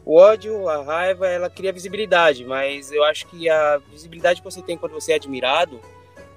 [0.05, 4.63] O ódio, a raiva, ela cria visibilidade, mas eu acho que a visibilidade que você
[4.63, 5.81] tem quando você é admirado,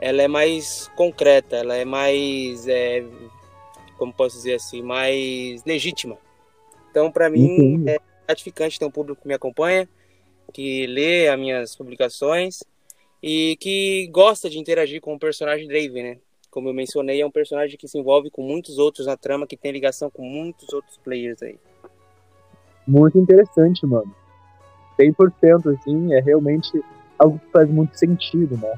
[0.04, 3.06] ela é mais concreta, ela é mais, é,
[3.98, 6.18] como posso dizer assim, mais legítima.
[6.92, 9.88] Então, para mim, é gratificante ter um público que me acompanha
[10.52, 12.64] que lê as minhas publicações
[13.22, 16.18] e que gosta de interagir com o personagem Draven, né?
[16.52, 19.56] como eu mencionei, é um personagem que se envolve com muitos outros na trama, que
[19.56, 21.58] tem ligação com muitos outros players aí.
[22.86, 24.14] Muito interessante, mano.
[25.00, 26.70] 100% assim, é realmente
[27.18, 28.74] algo que faz muito sentido, né?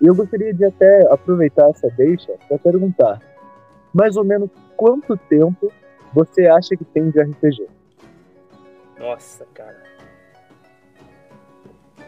[0.00, 3.20] E eu gostaria de até aproveitar essa deixa para perguntar,
[3.92, 5.72] mais ou menos quanto tempo
[6.12, 7.66] você acha que tem de RPG?
[8.98, 9.76] Nossa, cara.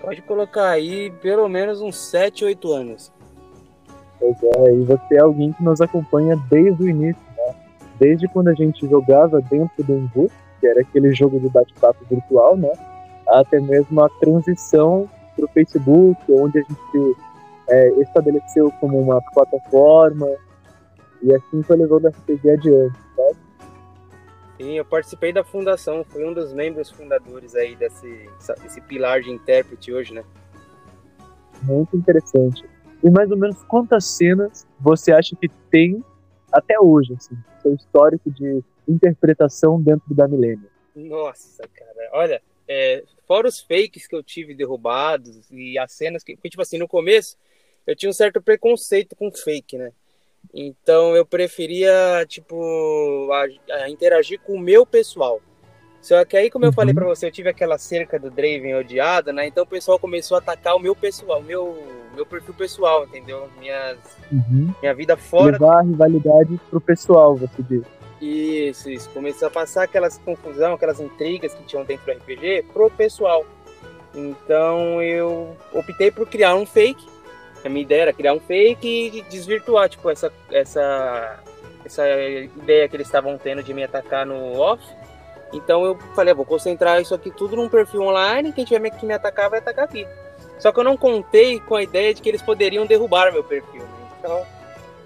[0.01, 3.13] Pode colocar aí pelo menos uns 7, 8 anos.
[4.19, 7.55] Pois é, e você é alguém que nos acompanha desde o início, né?
[7.99, 12.57] Desde quando a gente jogava dentro do Embu, que era aquele jogo de bate-papo virtual,
[12.57, 12.73] né?
[13.29, 17.17] Até mesmo a transição para o Facebook, onde a gente
[17.71, 20.29] é, estabeleceu como uma plataforma
[21.23, 23.39] e assim foi levando a RPG adiante, sabe?
[24.59, 28.29] Sim, eu participei da fundação, fui um dos membros fundadores aí desse,
[28.63, 30.25] desse pilar de intérprete hoje, né?
[31.63, 32.65] Muito interessante.
[33.03, 36.05] E mais ou menos quantas cenas você acha que tem
[36.53, 40.69] até hoje, assim, seu histórico de interpretação dentro da Milênio?
[40.95, 46.37] Nossa, cara, olha, é, fora os fakes que eu tive derrubados e as cenas que,
[46.37, 47.37] tipo assim, no começo
[47.87, 49.93] eu tinha um certo preconceito com fake, né?
[50.53, 55.41] Então eu preferia, tipo, a, a interagir com o meu pessoal.
[56.01, 57.01] Só que aí, como eu falei uhum.
[57.01, 59.47] para você, eu tive aquela cerca do Draven odiada, né?
[59.47, 61.77] Então o pessoal começou a atacar o meu pessoal, meu,
[62.15, 63.49] meu perfil pessoal, entendeu?
[63.59, 63.99] Minhas,
[64.33, 64.73] uhum.
[64.81, 65.53] Minha vida fora.
[65.53, 67.83] Levar a rivalidade pro pessoal, você diz.
[68.21, 69.11] Isso, isso.
[69.11, 73.45] Começou a passar aquelas confusão, aquelas intrigas que tinham dentro do RPG pro pessoal.
[74.15, 77.05] Então eu optei por criar um fake.
[77.65, 81.41] A minha ideia era criar um fake e desvirtuar, tipo, essa, essa,
[81.85, 84.83] essa ideia que eles estavam tendo de me atacar no off
[85.53, 89.07] então eu falei, ah, vou concentrar isso aqui tudo num perfil online, quem tiver que
[89.07, 90.07] me atacar vai atacar aqui.
[90.59, 93.83] Só que eu não contei com a ideia de que eles poderiam derrubar meu perfil.
[93.83, 94.09] Né?
[94.19, 94.47] Então,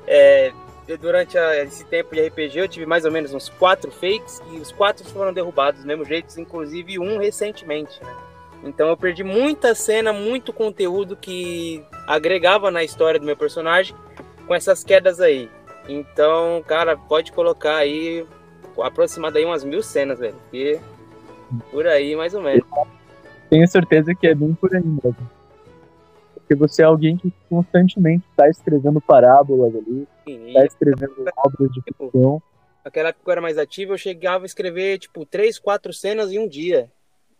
[0.07, 0.53] é,
[1.01, 4.59] durante a, esse tempo de RPG eu tive mais ou menos uns quatro fakes e
[4.59, 8.03] os quatro foram derrubados do mesmo jeito, inclusive um recentemente.
[8.03, 8.15] Né?
[8.65, 13.95] Então eu perdi muita cena, muito conteúdo que agregava na história do meu personagem
[14.47, 15.51] com essas quedas aí.
[15.89, 18.27] Então, cara, pode colocar aí
[18.83, 20.37] aproximado aí umas mil cenas, velho.
[20.53, 20.79] E
[21.71, 22.67] por aí, mais ou menos.
[23.51, 25.31] Tenho certeza que é bem por aí mesmo.
[26.35, 32.43] Porque você é alguém que constantemente está escrevendo parábolas ali, está escrevendo obras de ficção.
[32.85, 36.33] Naquela época que eu era mais ativo, eu chegava a escrever, tipo, três, quatro cenas
[36.33, 36.91] em um dia.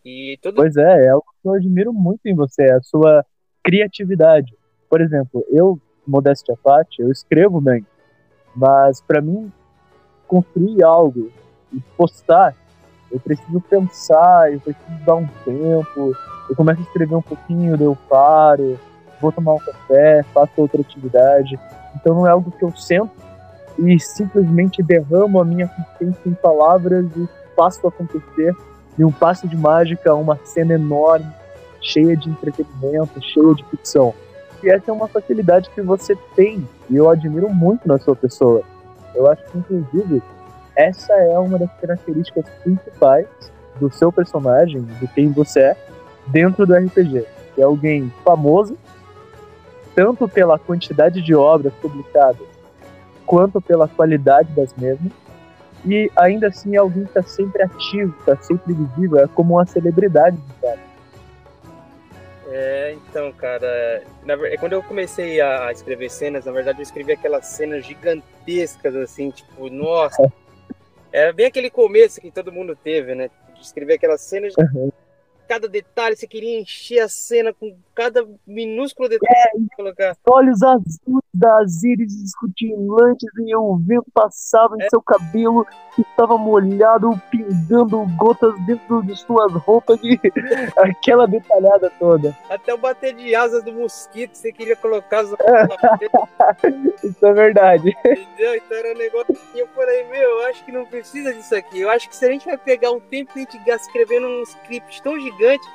[0.05, 0.57] E tudo...
[0.57, 3.25] Pois é, é algo que eu admiro muito em você, a sua
[3.63, 4.55] criatividade.
[4.87, 7.83] Por exemplo, eu, modéstia à parte, eu escrevo bem,
[8.55, 9.51] mas para mim
[10.27, 11.31] construir algo
[11.73, 12.55] e postar,
[13.11, 16.15] eu preciso pensar, eu preciso dar um tempo,
[16.49, 18.79] eu começo a escrever um pouquinho, eu paro,
[19.19, 21.59] vou tomar um café, faço outra atividade.
[21.95, 23.11] Então não é algo que eu sento
[23.79, 28.55] e simplesmente derramo a minha consciência em palavras e faço acontecer
[28.97, 31.31] de um passo de mágica uma cena enorme,
[31.81, 34.13] cheia de entretenimento, cheia de ficção.
[34.63, 38.63] E essa é uma facilidade que você tem e eu admiro muito na sua pessoa
[39.15, 40.21] eu acho que, inclusive,
[40.75, 43.27] essa é uma das características principais
[43.79, 45.77] do seu personagem, de quem você é,
[46.27, 47.25] dentro do RPG.
[47.57, 48.77] É alguém famoso,
[49.95, 52.45] tanto pela quantidade de obras publicadas,
[53.25, 55.11] quanto pela qualidade das mesmas,
[55.85, 60.37] e ainda assim é alguém está sempre ativo, está sempre visível, é como uma celebridade
[60.61, 60.79] cara.
[62.47, 67.47] É, então, cara, na, quando eu comecei a escrever cenas, na verdade eu escrevi aquelas
[67.47, 70.31] cenas gigantescas, assim, tipo, nossa.
[71.11, 73.29] Era bem aquele começo que todo mundo teve, né?
[73.53, 74.91] De escrever aquelas cenas uhum
[75.47, 80.17] cada detalhe, você queria encher a cena com cada minúsculo detalhe é, colocar.
[80.25, 84.85] Olhos azuis das íris escutilantes e o vento passava é.
[84.85, 90.19] em seu cabelo que estava molhado, pingando gotas dentro de suas roupas e
[90.77, 92.35] aquela detalhada toda.
[92.49, 95.31] Até o bater de asas do mosquito você queria colocar as
[97.03, 97.95] Isso é verdade.
[98.05, 98.55] Entendeu?
[98.55, 101.81] Então era um negócio que eu falei, meu, eu acho que não precisa disso aqui.
[101.81, 104.27] Eu acho que se a gente vai pegar um tempo que a gente gasta escrevendo
[104.27, 105.67] um script tão gigante gigante.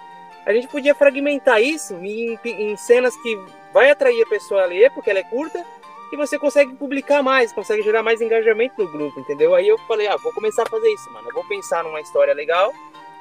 [0.47, 3.39] A gente podia fragmentar isso em, em cenas que
[3.73, 5.65] vai atrair a pessoa a ler, porque ela é curta,
[6.13, 9.55] e você consegue publicar mais, consegue gerar mais engajamento no grupo, entendeu?
[9.55, 11.29] Aí eu falei, ah, vou começar a fazer isso, mano.
[11.29, 12.73] Eu vou pensar numa história legal,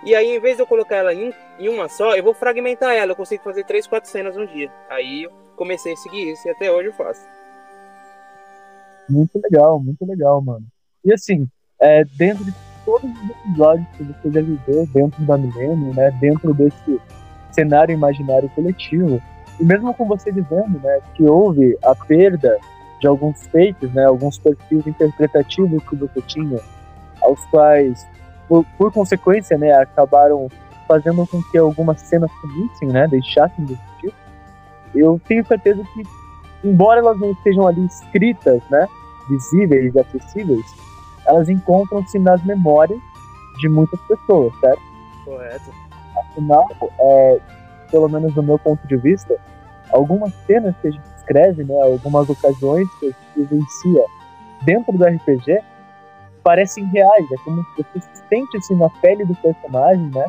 [0.03, 2.95] e aí em vez de eu colocar ela em, em uma só, eu vou fragmentar
[2.95, 3.11] ela.
[3.11, 4.71] Eu consigo fazer três, quatro cenas um dia.
[4.89, 7.21] Aí eu comecei a seguir isso e até hoje eu faço.
[9.09, 10.65] Muito legal, muito legal, mano.
[11.03, 11.47] E assim,
[11.81, 12.53] é, dentro de
[12.85, 16.99] todos os episódios que você já viveu dentro da Milênio, né, dentro desse
[17.51, 19.21] cenário imaginário coletivo.
[19.59, 22.57] E mesmo com você dizendo né, que houve a perda
[22.99, 26.59] de alguns feitos, né, alguns perfis interpretativos que você tinha,
[27.21, 28.07] aos quais,
[28.47, 30.47] por, por consequência, né, acabaram
[30.87, 34.13] fazendo com que algumas cenas sumissem, né, deixassem de existir.
[34.95, 36.03] Eu tenho certeza que,
[36.63, 38.87] embora elas não estejam ali escritas, né,
[39.29, 40.65] visíveis e acessíveis,
[41.27, 42.99] elas encontram-se nas memórias
[43.59, 44.81] de muitas pessoas, certo?
[45.25, 45.71] Correto.
[46.17, 46.67] Afinal,
[46.99, 47.39] é,
[47.91, 49.35] pelo menos do meu ponto de vista,
[49.91, 54.05] algumas cenas que a gente escreve, né, algumas ocasiões que a gente vivencia
[54.63, 55.61] dentro do RPG,
[56.43, 57.25] parecem reais.
[57.31, 60.25] É como se você se sente assim, na pele do personagem, né?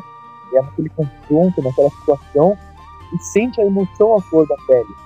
[0.53, 2.57] É naquele confronto, naquela situação,
[3.13, 5.01] e sente a emoção à flor da pele.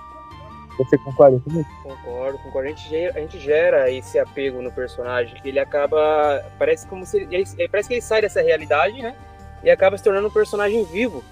[0.77, 1.69] Você concorda com isso?
[1.83, 2.67] Concordo, concordo.
[2.67, 6.43] A gente, gera, a gente gera esse apego no personagem, ele acaba.
[6.59, 7.25] Parece como se
[7.71, 9.15] parece que ele sai dessa realidade, né?
[9.63, 11.23] E acaba se tornando um personagem vivo.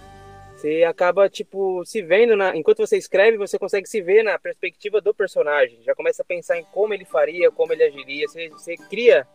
[0.63, 2.55] Você acaba, tipo, se vendo na.
[2.55, 5.77] Enquanto você escreve, você consegue se ver na perspectiva do personagem.
[5.83, 8.25] Já começa a pensar em como ele faria, como ele agiria.
[8.29, 9.27] Você, você cria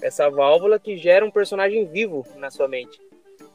[0.00, 2.98] essa válvula que gera um personagem vivo na sua mente.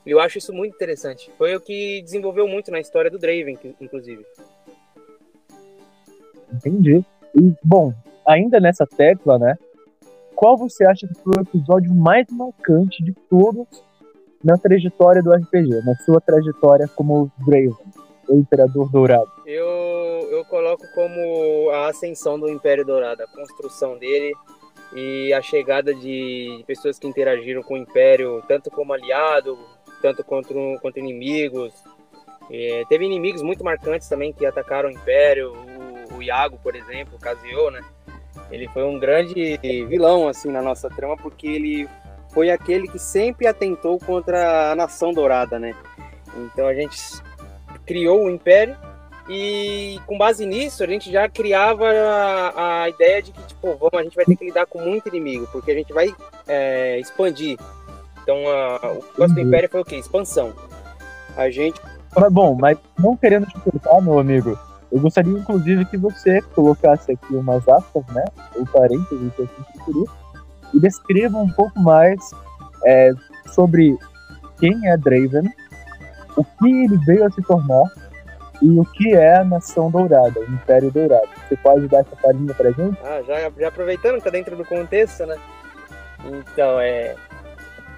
[0.05, 1.31] E eu acho isso muito interessante.
[1.39, 4.23] Foi o que desenvolveu muito na história do Draven, inclusive.
[6.53, 7.03] Entendi.
[7.33, 7.95] E, bom,
[8.27, 9.57] ainda nessa tecla, né?
[10.35, 13.67] Qual você acha que foi o episódio mais marcante de todos
[14.43, 17.75] na trajetória do RPG, na sua trajetória como Draven,
[18.27, 19.31] o Imperador Dourado?
[19.45, 19.65] Eu,
[20.31, 24.33] eu coloco como a ascensão do Império Dourado, a construção dele
[24.93, 29.57] e a chegada de pessoas que interagiram com o Império, tanto como aliado,
[30.01, 31.73] tanto contra, contra inimigos.
[32.49, 35.53] É, teve inimigos muito marcantes também que atacaram o Império,
[36.11, 37.81] o, o Iago, por exemplo, o Casio, né?
[38.49, 41.89] Ele foi um grande vilão assim na nossa trama porque ele
[42.37, 45.73] foi aquele que sempre atentou contra a nação dourada, né?
[46.37, 46.95] Então a gente
[47.83, 48.77] criou o Império
[49.27, 53.95] e com base nisso a gente já criava a, a ideia de que tipo, vamos,
[53.95, 56.13] a gente vai ter que lidar com muito inimigo, porque a gente vai
[56.47, 57.57] é, expandir.
[58.21, 59.95] Então a, o nosso do Império foi o quê?
[59.95, 60.53] Expansão.
[61.35, 61.81] A gente.
[62.15, 64.55] Mas, bom, mas não querendo te cortar, meu amigo,
[64.91, 68.25] eu gostaria inclusive que você colocasse aqui umas aspas, né?
[68.55, 70.07] Ou parênteses, se assim preferir
[70.73, 72.19] e descreva um pouco mais
[72.85, 73.11] é,
[73.53, 73.97] sobre
[74.59, 75.49] quem é Draven,
[76.35, 77.83] o que ele veio a se tornar
[78.61, 81.27] e o que é a Nação Dourada, o Império Dourado.
[81.47, 82.97] Você pode dar essa palhinha pra gente?
[83.03, 85.37] Ah, já, já aproveitando que tá dentro do contexto, né?
[86.25, 87.15] Então, é.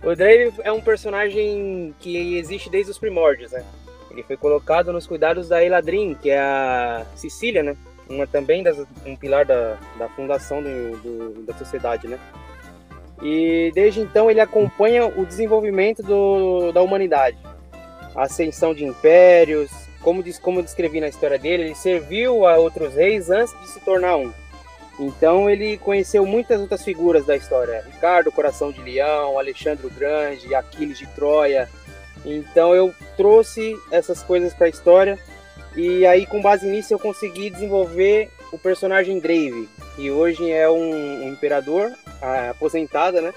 [0.04, 3.64] O Draven é um personagem que existe desde os primórdios, né?
[4.12, 7.76] Ele foi colocado nos cuidados da Eladrin, que é a Sicília, né?
[8.10, 12.18] Uma também das, um pilar da, da fundação do, do, da sociedade, né?
[13.22, 17.38] E desde então ele acompanha o desenvolvimento do, da humanidade,
[18.16, 19.70] a ascensão de impérios,
[20.02, 23.68] como, diz, como eu descrevi na história dele, ele serviu a outros reis antes de
[23.68, 24.32] se tornar um.
[25.00, 30.54] Então ele conheceu muitas outras figuras da história, Ricardo, Coração de Leão, Alexandre o Grande,
[30.54, 31.70] Aquiles de Troia.
[32.26, 35.18] Então eu trouxe essas coisas para a história
[35.76, 41.24] e aí com base nisso eu consegui desenvolver o personagem Grave, que hoje é um,
[41.24, 43.34] um imperador aposentada, né?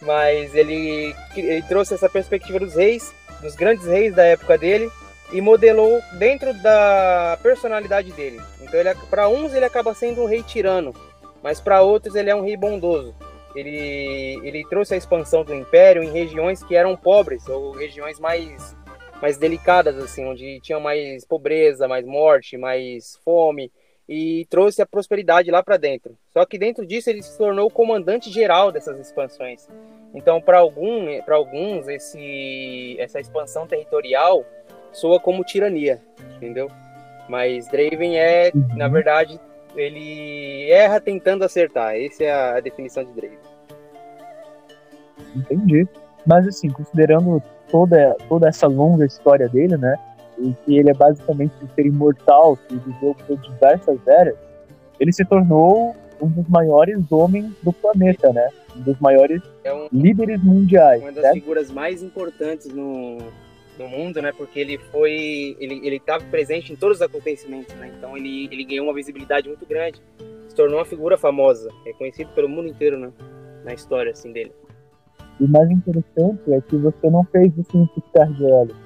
[0.00, 4.90] Mas ele, ele trouxe essa perspectiva dos reis, dos grandes reis da época dele,
[5.32, 8.40] e modelou dentro da personalidade dele.
[8.60, 10.94] Então, para uns ele acaba sendo um rei tirano,
[11.42, 13.14] mas para outros ele é um rei bondoso.
[13.54, 18.76] Ele, ele trouxe a expansão do império em regiões que eram pobres ou regiões mais
[19.22, 23.70] mais delicadas assim, onde tinha mais pobreza, mais morte, mais fome
[24.08, 26.16] e trouxe a prosperidade lá para dentro.
[26.32, 29.68] Só que dentro disso ele se tornou o comandante geral dessas expansões.
[30.14, 34.44] Então, para algum, para alguns, esse, essa expansão territorial
[34.92, 36.00] soa como tirania,
[36.36, 36.70] entendeu?
[37.28, 39.40] Mas Draven é, na verdade,
[39.74, 41.96] ele erra tentando acertar.
[41.96, 43.38] Essa é a definição de Draven.
[45.34, 45.88] Entendi.
[46.26, 49.96] Mas assim, considerando toda, toda essa longa história dele, né?
[50.38, 54.36] E que ele é basicamente um ser imortal que viveu por diversas eras,
[54.98, 58.48] ele se tornou um dos maiores homens do planeta, né?
[58.76, 61.02] Um dos maiores é um, líderes mundiais.
[61.02, 63.18] Uma das figuras mais importantes no,
[63.78, 64.32] no mundo, né?
[64.32, 67.92] Porque ele foi, ele ele estava presente em todos os acontecimentos, né?
[67.96, 70.00] Então ele ele ganhou uma visibilidade muito grande,
[70.48, 73.12] se tornou uma figura famosa, reconhecido pelo mundo inteiro, né?
[73.64, 74.52] Na história assim dele.
[75.40, 78.83] E o mais interessante é que você não fez isso em piscar de olhos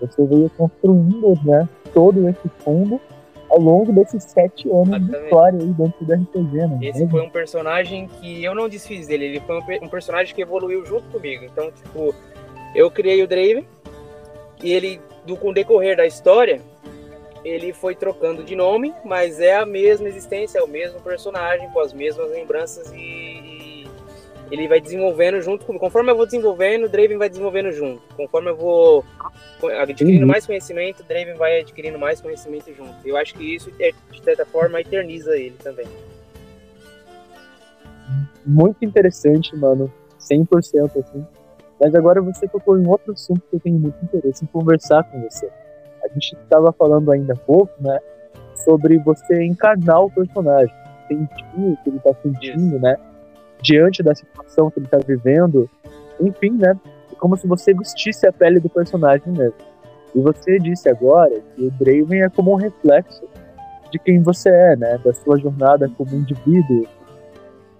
[0.00, 3.00] você veio construindo né, todo esse fundo
[3.50, 5.10] ao longo desses sete anos Exatamente.
[5.10, 6.78] de história aí dentro do RPG, né?
[6.82, 10.86] Esse foi um personagem que eu não desfiz dele, ele foi um, personagem que evoluiu
[10.86, 11.44] junto comigo.
[11.44, 12.14] Então, tipo,
[12.74, 13.66] eu criei o Draven
[14.62, 16.60] e ele, do, com o decorrer da história,
[17.44, 21.80] ele foi trocando de nome, mas é a mesma existência, é o mesmo personagem, com
[21.80, 23.29] as mesmas lembranças e,
[24.50, 25.84] ele vai desenvolvendo junto comigo.
[25.84, 28.02] Conforme eu vou desenvolvendo, o Draven vai desenvolvendo junto.
[28.16, 29.04] Conforme eu vou
[29.78, 30.28] adquirindo uhum.
[30.30, 32.94] mais conhecimento, o Draven vai adquirindo mais conhecimento junto.
[33.04, 35.86] Eu acho que isso, de certa forma, eterniza ele também.
[38.44, 39.92] Muito interessante, mano.
[40.18, 41.26] 100% assim.
[41.80, 45.20] Mas agora você tocou em outro assunto que eu tenho muito interesse em conversar com
[45.22, 45.48] você.
[46.04, 47.98] A gente estava falando ainda há pouco, né?
[48.54, 50.74] Sobre você encarnar o personagem.
[51.08, 52.96] Sentir o que ele está sentindo, né?
[53.62, 55.68] Diante da situação que ele está vivendo.
[56.20, 56.78] Enfim, né?
[57.12, 59.54] É como se você vestisse a pele do personagem mesmo.
[60.14, 63.22] E você disse agora que o Draven é como um reflexo
[63.90, 64.98] de quem você é, né?
[65.04, 66.86] Da sua jornada como indivíduo,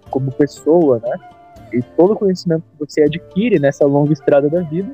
[0.09, 1.17] como pessoa, né?
[1.73, 4.91] E todo o conhecimento que você adquire nessa longa estrada da vida,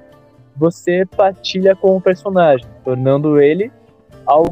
[0.56, 3.72] você partilha com o personagem, tornando ele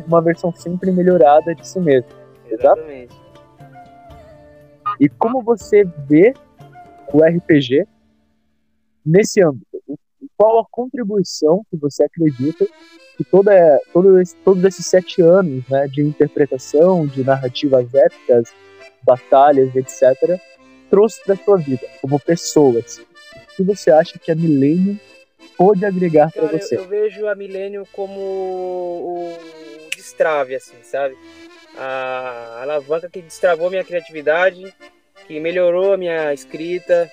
[0.08, 2.10] uma versão sempre melhorada de si mesmo.
[2.50, 3.25] Exatamente.
[5.00, 6.34] E como você vê
[7.12, 7.86] o RPG
[9.06, 9.66] nesse âmbito?
[10.38, 12.66] Qual a contribuição que você acredita
[13.18, 13.52] que toda,
[13.94, 18.54] todo esse, todos esses sete anos né, de interpretação, de narrativas épicas,
[19.04, 20.40] batalhas, etc.,
[20.90, 22.80] trouxe para sua vida como pessoa?
[22.80, 23.02] Assim?
[23.02, 24.98] O que você acha que a Millennium
[25.58, 26.76] pode agregar para você?
[26.76, 29.38] Eu, eu, vejo a Millennium como o
[29.96, 31.16] destrave, assim, sabe?
[31.78, 34.74] A alavanca que destravou minha criatividade,
[35.28, 37.12] que melhorou a minha escrita,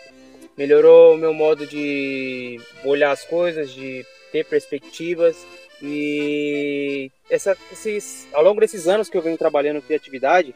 [0.57, 5.37] melhorou o meu modo de olhar as coisas, de ter perspectivas.
[5.83, 10.55] E essa, esses, ao longo desses anos que eu venho trabalhando criatividade,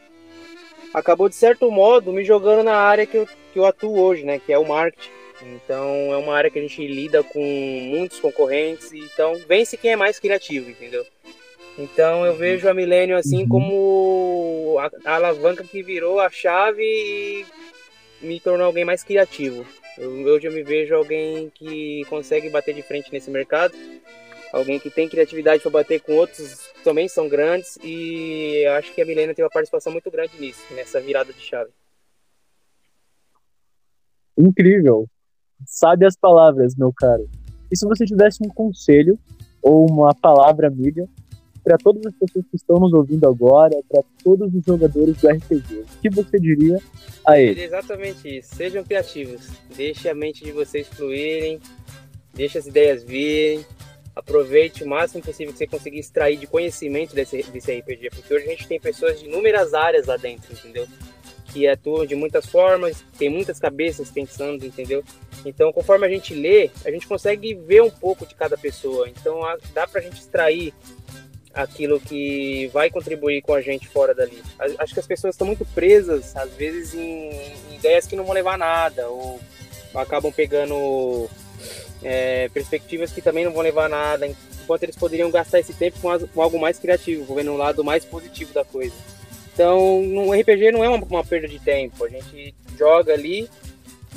[0.93, 4.39] acabou de certo modo me jogando na área que eu, que eu atuo hoje, né?
[4.39, 5.11] Que é o marketing.
[5.41, 9.95] Então é uma área que a gente lida com muitos concorrentes, então vence quem é
[9.95, 11.05] mais criativo, entendeu?
[11.77, 13.47] Então eu vejo a Millennium assim uhum.
[13.47, 17.45] como a, a, alavanca que virou a chave e
[18.21, 19.65] me tornou alguém mais criativo.
[19.97, 23.75] Eu, hoje eu me vejo alguém que consegue bater de frente nesse mercado
[24.51, 29.01] alguém que tem criatividade para bater com outros que também são grandes e acho que
[29.01, 31.71] a Milena teve uma participação muito grande nisso, nessa virada de chave.
[34.37, 35.07] Incrível.
[35.65, 37.27] Sabe as palavras, meu caro.
[37.71, 39.19] E se você tivesse um conselho
[39.61, 41.07] ou uma palavra amiga
[41.67, 45.79] para todas as pessoas que estão nos ouvindo agora, para todos os jogadores do RPG,
[45.79, 46.79] o que você diria
[47.25, 47.61] a eles?
[47.61, 48.55] Exatamente isso.
[48.55, 49.49] Sejam criativos.
[49.75, 51.59] Deixe a mente de vocês fluírem,
[52.33, 53.65] deixe as ideias virem,
[54.15, 58.45] aproveite o máximo possível que você conseguir extrair de conhecimento desse, desse RPG, porque hoje
[58.45, 60.87] a gente tem pessoas de inúmeras áreas lá dentro, entendeu?
[61.51, 65.03] Que atuam de muitas formas, tem muitas cabeças pensando, entendeu?
[65.45, 69.09] Então, conforme a gente lê, a gente consegue ver um pouco de cada pessoa.
[69.09, 69.41] Então,
[69.73, 70.73] dá pra gente extrair
[71.57, 74.41] aquilo que vai contribuir com a gente fora dali.
[74.77, 77.31] Acho que as pessoas estão muito presas, às vezes, em,
[77.73, 79.39] ideias que não vão levar a nada, ou
[79.95, 81.27] acabam pegando
[82.03, 85.99] é, perspectivas que também não vão levar a nada, enquanto eles poderiam gastar esse tempo
[85.99, 88.93] com, algo mais criativo, vendo um lado mais positivo da coisa.
[89.53, 93.49] Então, no RPG não é uma, perda de tempo, a gente joga ali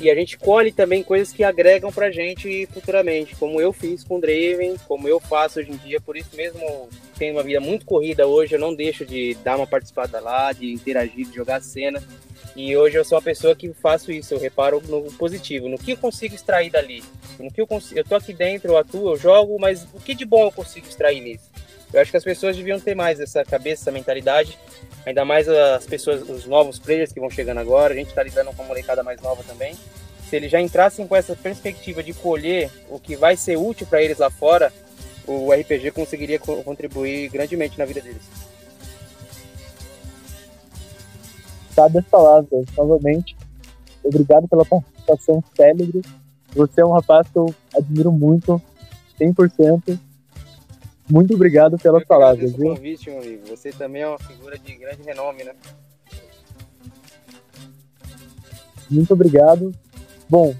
[0.01, 4.17] e a gente colhe também coisas que agregam pra gente futuramente, como eu fiz com
[4.17, 7.85] o Draven, como eu faço hoje em dia, por isso mesmo tenho uma vida muito
[7.85, 12.01] corrida hoje, eu não deixo de dar uma participada lá, de interagir, de jogar cena.
[12.55, 15.91] E hoje eu sou uma pessoa que faço isso, eu reparo no positivo, no que
[15.91, 17.03] eu consigo extrair dali.
[17.39, 20.15] No que eu consigo, eu tô aqui dentro, eu atuo, eu jogo, mas o que
[20.15, 21.49] de bom eu consigo extrair nisso?
[21.93, 24.57] Eu acho que as pessoas deviam ter mais essa cabeça, essa mentalidade,
[25.05, 28.51] ainda mais as pessoas, os novos players que vão chegando agora, a gente tá lidando
[28.53, 29.75] com uma molecada mais nova também.
[30.29, 34.01] Se eles já entrassem com essa perspectiva de colher o que vai ser útil para
[34.01, 34.71] eles lá fora,
[35.27, 38.51] o RPG conseguiria contribuir grandemente na vida deles.
[41.81, 42.65] sabe as palavras.
[42.77, 43.35] Novamente,
[44.03, 46.01] obrigado pela participação célebre.
[46.53, 48.61] Você é um rapaz que eu admiro muito,
[49.19, 49.97] 100%.
[51.11, 52.73] Muito obrigado pelas palavras, viu?
[52.73, 53.41] convite, meu amigo.
[53.49, 55.53] Você também é uma figura de grande renome, né?
[58.89, 59.73] Muito obrigado.
[60.29, 60.55] Bom,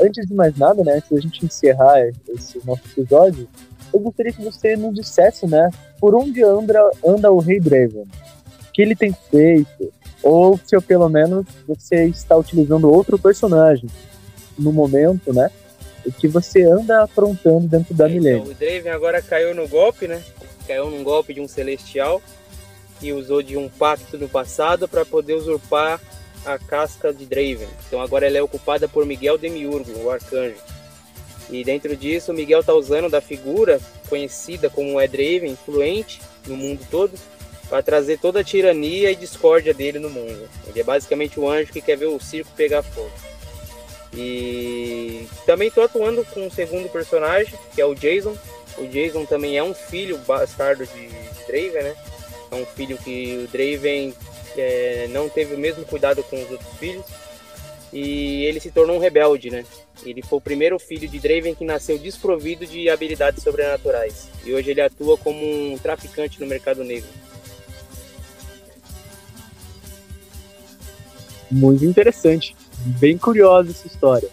[0.00, 3.46] antes de mais nada, né, antes da gente encerrar esse nosso episódio,
[3.92, 8.04] eu gostaria que você nos dissesse, né, por onde anda, anda o Rei Draven.
[8.04, 9.92] O que ele tem feito,
[10.22, 13.88] ou se pelo menos você está utilizando outro personagem
[14.58, 15.50] no momento, né?
[16.08, 18.50] O que você anda aprontando dentro da então, Milênio.
[18.50, 20.22] O Draven agora caiu no golpe, né?
[20.66, 22.22] Caiu num golpe de um celestial
[23.00, 26.00] e usou de um pacto no passado para poder usurpar
[26.44, 27.68] a casca de Draven.
[27.86, 30.56] Então agora ela é ocupada por Miguel Demiurgo, o arcanjo.
[31.50, 36.56] E dentro disso, o Miguel está usando da figura conhecida como é Draven, influente, no
[36.56, 37.12] mundo todo
[37.68, 40.48] para trazer toda a tirania e discórdia dele no mundo.
[40.66, 43.10] Ele é basicamente o anjo que quer ver o circo pegar fogo.
[44.14, 48.36] E também estou atuando com o segundo personagem, que é o Jason.
[48.78, 51.08] O Jason também é um filho bastardo de
[51.46, 51.94] Draven, né?
[52.50, 54.14] É um filho que o Draven
[54.56, 57.04] é, não teve o mesmo cuidado com os outros filhos
[57.92, 59.64] e ele se tornou um rebelde, né?
[60.04, 64.70] Ele foi o primeiro filho de Draven que nasceu desprovido de habilidades sobrenaturais e hoje
[64.70, 67.08] ele atua como um traficante no mercado negro.
[71.50, 72.54] Muito interessante,
[72.98, 74.28] bem curiosa essa história.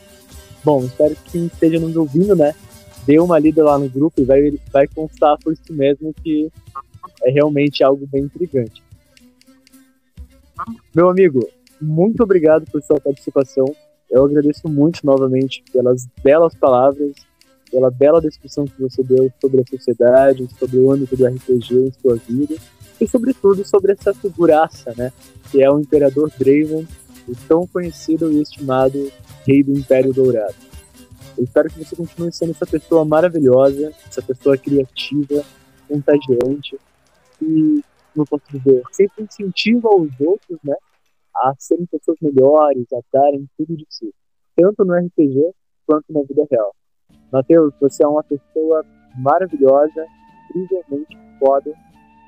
[0.64, 2.54] Bom, espero que quem esteja nos ouvindo, né,
[3.06, 6.52] dê uma lida lá no grupo e vai, vai constar por si mesmo que
[7.24, 8.84] é realmente algo bem intrigante.
[10.93, 11.48] Meu amigo,
[11.82, 13.66] muito obrigado por sua participação.
[14.10, 17.14] Eu agradeço muito novamente pelas belas palavras,
[17.70, 21.91] pela bela descrição que você deu sobre a sociedade, sobre o âmbito do RPG em
[22.02, 22.56] sua vida
[23.00, 25.12] e, sobretudo, sobre essa figuraça, né,
[25.52, 26.88] que é o Imperador Draven,
[27.28, 29.12] o tão conhecido e estimado
[29.46, 30.56] Rei do Império Dourado.
[31.38, 35.44] Eu espero que você continue sendo essa pessoa maravilhosa, essa pessoa criativa,
[35.88, 36.78] contagiante
[37.42, 40.76] e, como posso dizer, sempre incentiva os outros, né,
[41.36, 44.14] a serem pessoas melhores, a darem tudo de si,
[44.56, 45.52] tanto no RPG
[45.86, 46.74] quanto na vida real.
[47.32, 48.86] Matheus, você é uma pessoa
[49.18, 50.06] maravilhosa,
[50.56, 51.74] incrivelmente foda.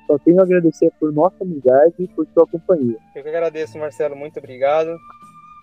[0.08, 2.96] Só tenho a agradecer por nossa amizade e por sua companhia.
[3.14, 4.16] Eu que agradeço, Marcelo.
[4.16, 4.98] Muito obrigado.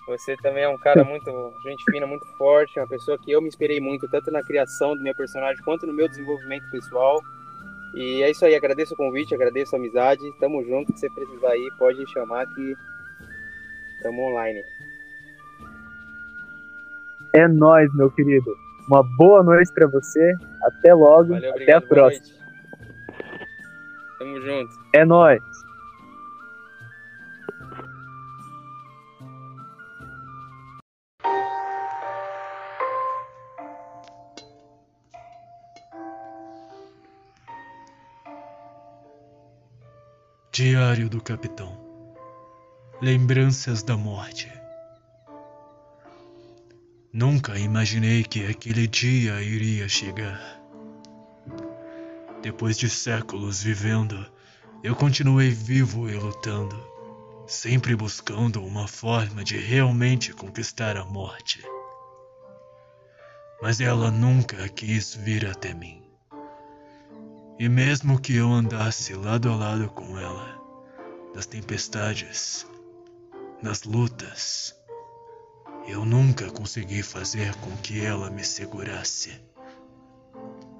[0.08, 1.30] Você também é um cara muito
[1.66, 5.04] gente fina, muito forte, uma pessoa que eu me inspirei muito, tanto na criação do
[5.04, 7.20] meu personagem quanto no meu desenvolvimento pessoal.
[7.96, 10.22] E é isso aí, agradeço o convite, agradeço a amizade.
[10.39, 12.76] Tamo junto, se você precisar aí, pode chamar que
[14.06, 14.64] Tamo online.
[17.34, 18.56] É nós, meu querido.
[18.88, 20.36] Uma boa noite para você.
[20.62, 21.30] Até logo.
[21.30, 22.45] Valeu, Até a próxima.
[24.26, 24.73] Tamo junto.
[24.91, 25.39] É nós.
[40.51, 41.78] Diário do Capitão
[42.99, 44.51] Lembranças da morte.
[47.13, 50.55] Nunca imaginei que aquele dia iria chegar.
[52.46, 54.24] Depois de séculos vivendo,
[54.84, 56.80] eu continuei vivo e lutando,
[57.48, 61.60] sempre buscando uma forma de realmente conquistar a morte.
[63.64, 66.04] Mas ela nunca quis vir até mim.
[67.58, 70.56] E mesmo que eu andasse lado a lado com ela,
[71.34, 72.68] nas tempestades,
[73.60, 74.76] nas lutas.
[75.88, 79.34] Eu nunca consegui fazer com que ela me segurasse.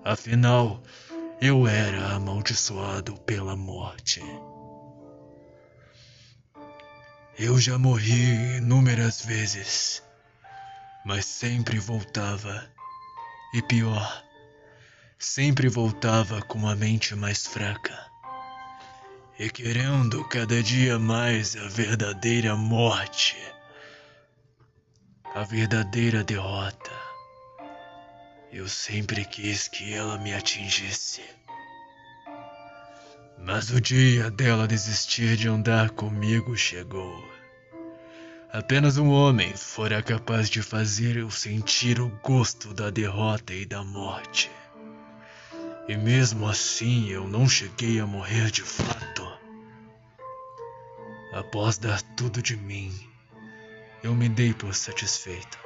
[0.04, 0.84] Afinal,
[1.42, 4.22] eu era amaldiçoado pela morte.
[7.38, 10.02] Eu já morri inúmeras vezes,
[11.06, 12.70] mas sempre voltava.
[13.54, 14.24] E pior,
[15.18, 18.06] sempre voltava com a mente mais fraca
[19.38, 23.36] e querendo cada dia mais a verdadeira morte,
[25.34, 27.05] a verdadeira derrota.
[28.58, 31.22] Eu sempre quis que ela me atingisse.
[33.38, 37.22] Mas o dia dela desistir de andar comigo chegou.
[38.54, 43.84] Apenas um homem fora capaz de fazer eu sentir o gosto da derrota e da
[43.84, 44.50] morte.
[45.90, 49.38] E mesmo assim eu não cheguei a morrer de fato.
[51.34, 52.90] Após dar tudo de mim,
[54.02, 55.65] eu me dei por satisfeito.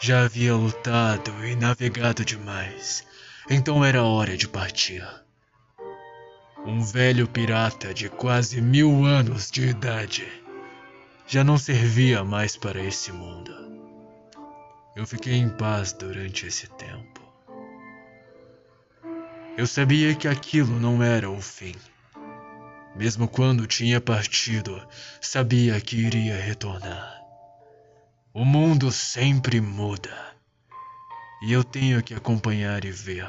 [0.00, 3.04] Já havia lutado e navegado demais,
[3.50, 5.04] então era hora de partir.
[6.64, 10.26] Um velho pirata de quase mil anos de idade
[11.26, 13.52] já não servia mais para esse mundo.
[14.94, 17.20] Eu fiquei em paz durante esse tempo.
[19.56, 21.74] Eu sabia que aquilo não era o fim.
[22.94, 24.80] Mesmo quando tinha partido,
[25.20, 27.17] sabia que iria retornar.
[28.34, 30.36] O mundo sempre muda.
[31.42, 33.26] E eu tenho que acompanhar e ver.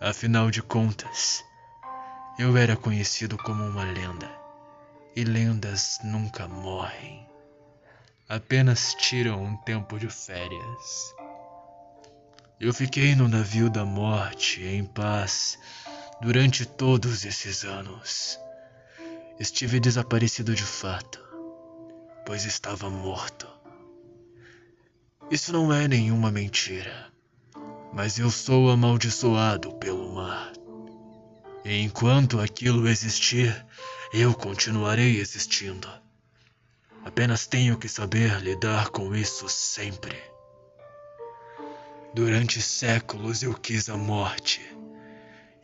[0.00, 1.44] Afinal de contas,
[2.36, 4.28] eu era conhecido como uma lenda.
[5.14, 7.24] E lendas nunca morrem.
[8.28, 11.14] Apenas tiram um tempo de férias.
[12.58, 15.56] Eu fiquei no navio da morte em paz
[16.20, 18.40] durante todos esses anos.
[19.38, 21.22] Estive desaparecido de fato,
[22.26, 23.53] pois estava morto.
[25.30, 27.10] Isso não é nenhuma mentira,
[27.92, 30.52] mas eu sou amaldiçoado pelo mar.
[31.64, 33.66] E enquanto aquilo existir,
[34.12, 35.88] eu continuarei existindo.
[37.04, 40.22] Apenas tenho que saber lidar com isso sempre.
[42.12, 44.60] Durante séculos eu quis a morte,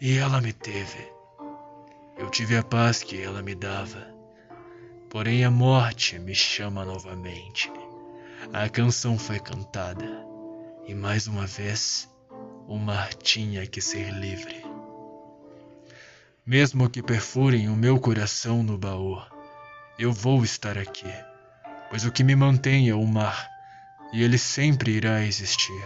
[0.00, 1.06] e ela me teve.
[2.16, 4.08] Eu tive a paz que ela me dava.
[5.10, 7.70] Porém, a morte me chama novamente.
[8.52, 10.26] A canção foi cantada,
[10.86, 12.08] e mais uma vez,
[12.66, 14.64] o mar tinha que ser livre.
[16.44, 19.22] Mesmo que perfurem o meu coração no baú,
[19.98, 21.12] eu vou estar aqui,
[21.90, 23.48] pois o que me mantém é o mar,
[24.12, 25.84] e ele sempre irá existir.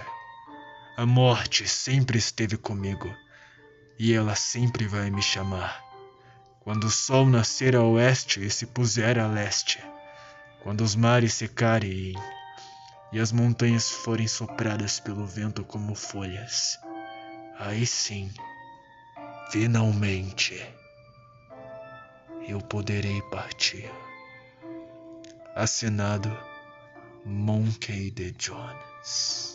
[0.96, 3.14] A morte sempre esteve comigo,
[3.98, 5.82] e ela sempre vai me chamar.
[6.60, 9.84] Quando o sol nascer a oeste e se puser a leste,
[10.62, 12.14] quando os mares secarem
[13.14, 16.78] e as montanhas forem sopradas pelo vento como folhas,
[17.58, 18.30] aí sim
[19.50, 20.60] Finalmente
[22.48, 23.88] eu poderei partir.
[25.54, 26.36] Assinado
[27.24, 29.53] Monkey de Jones.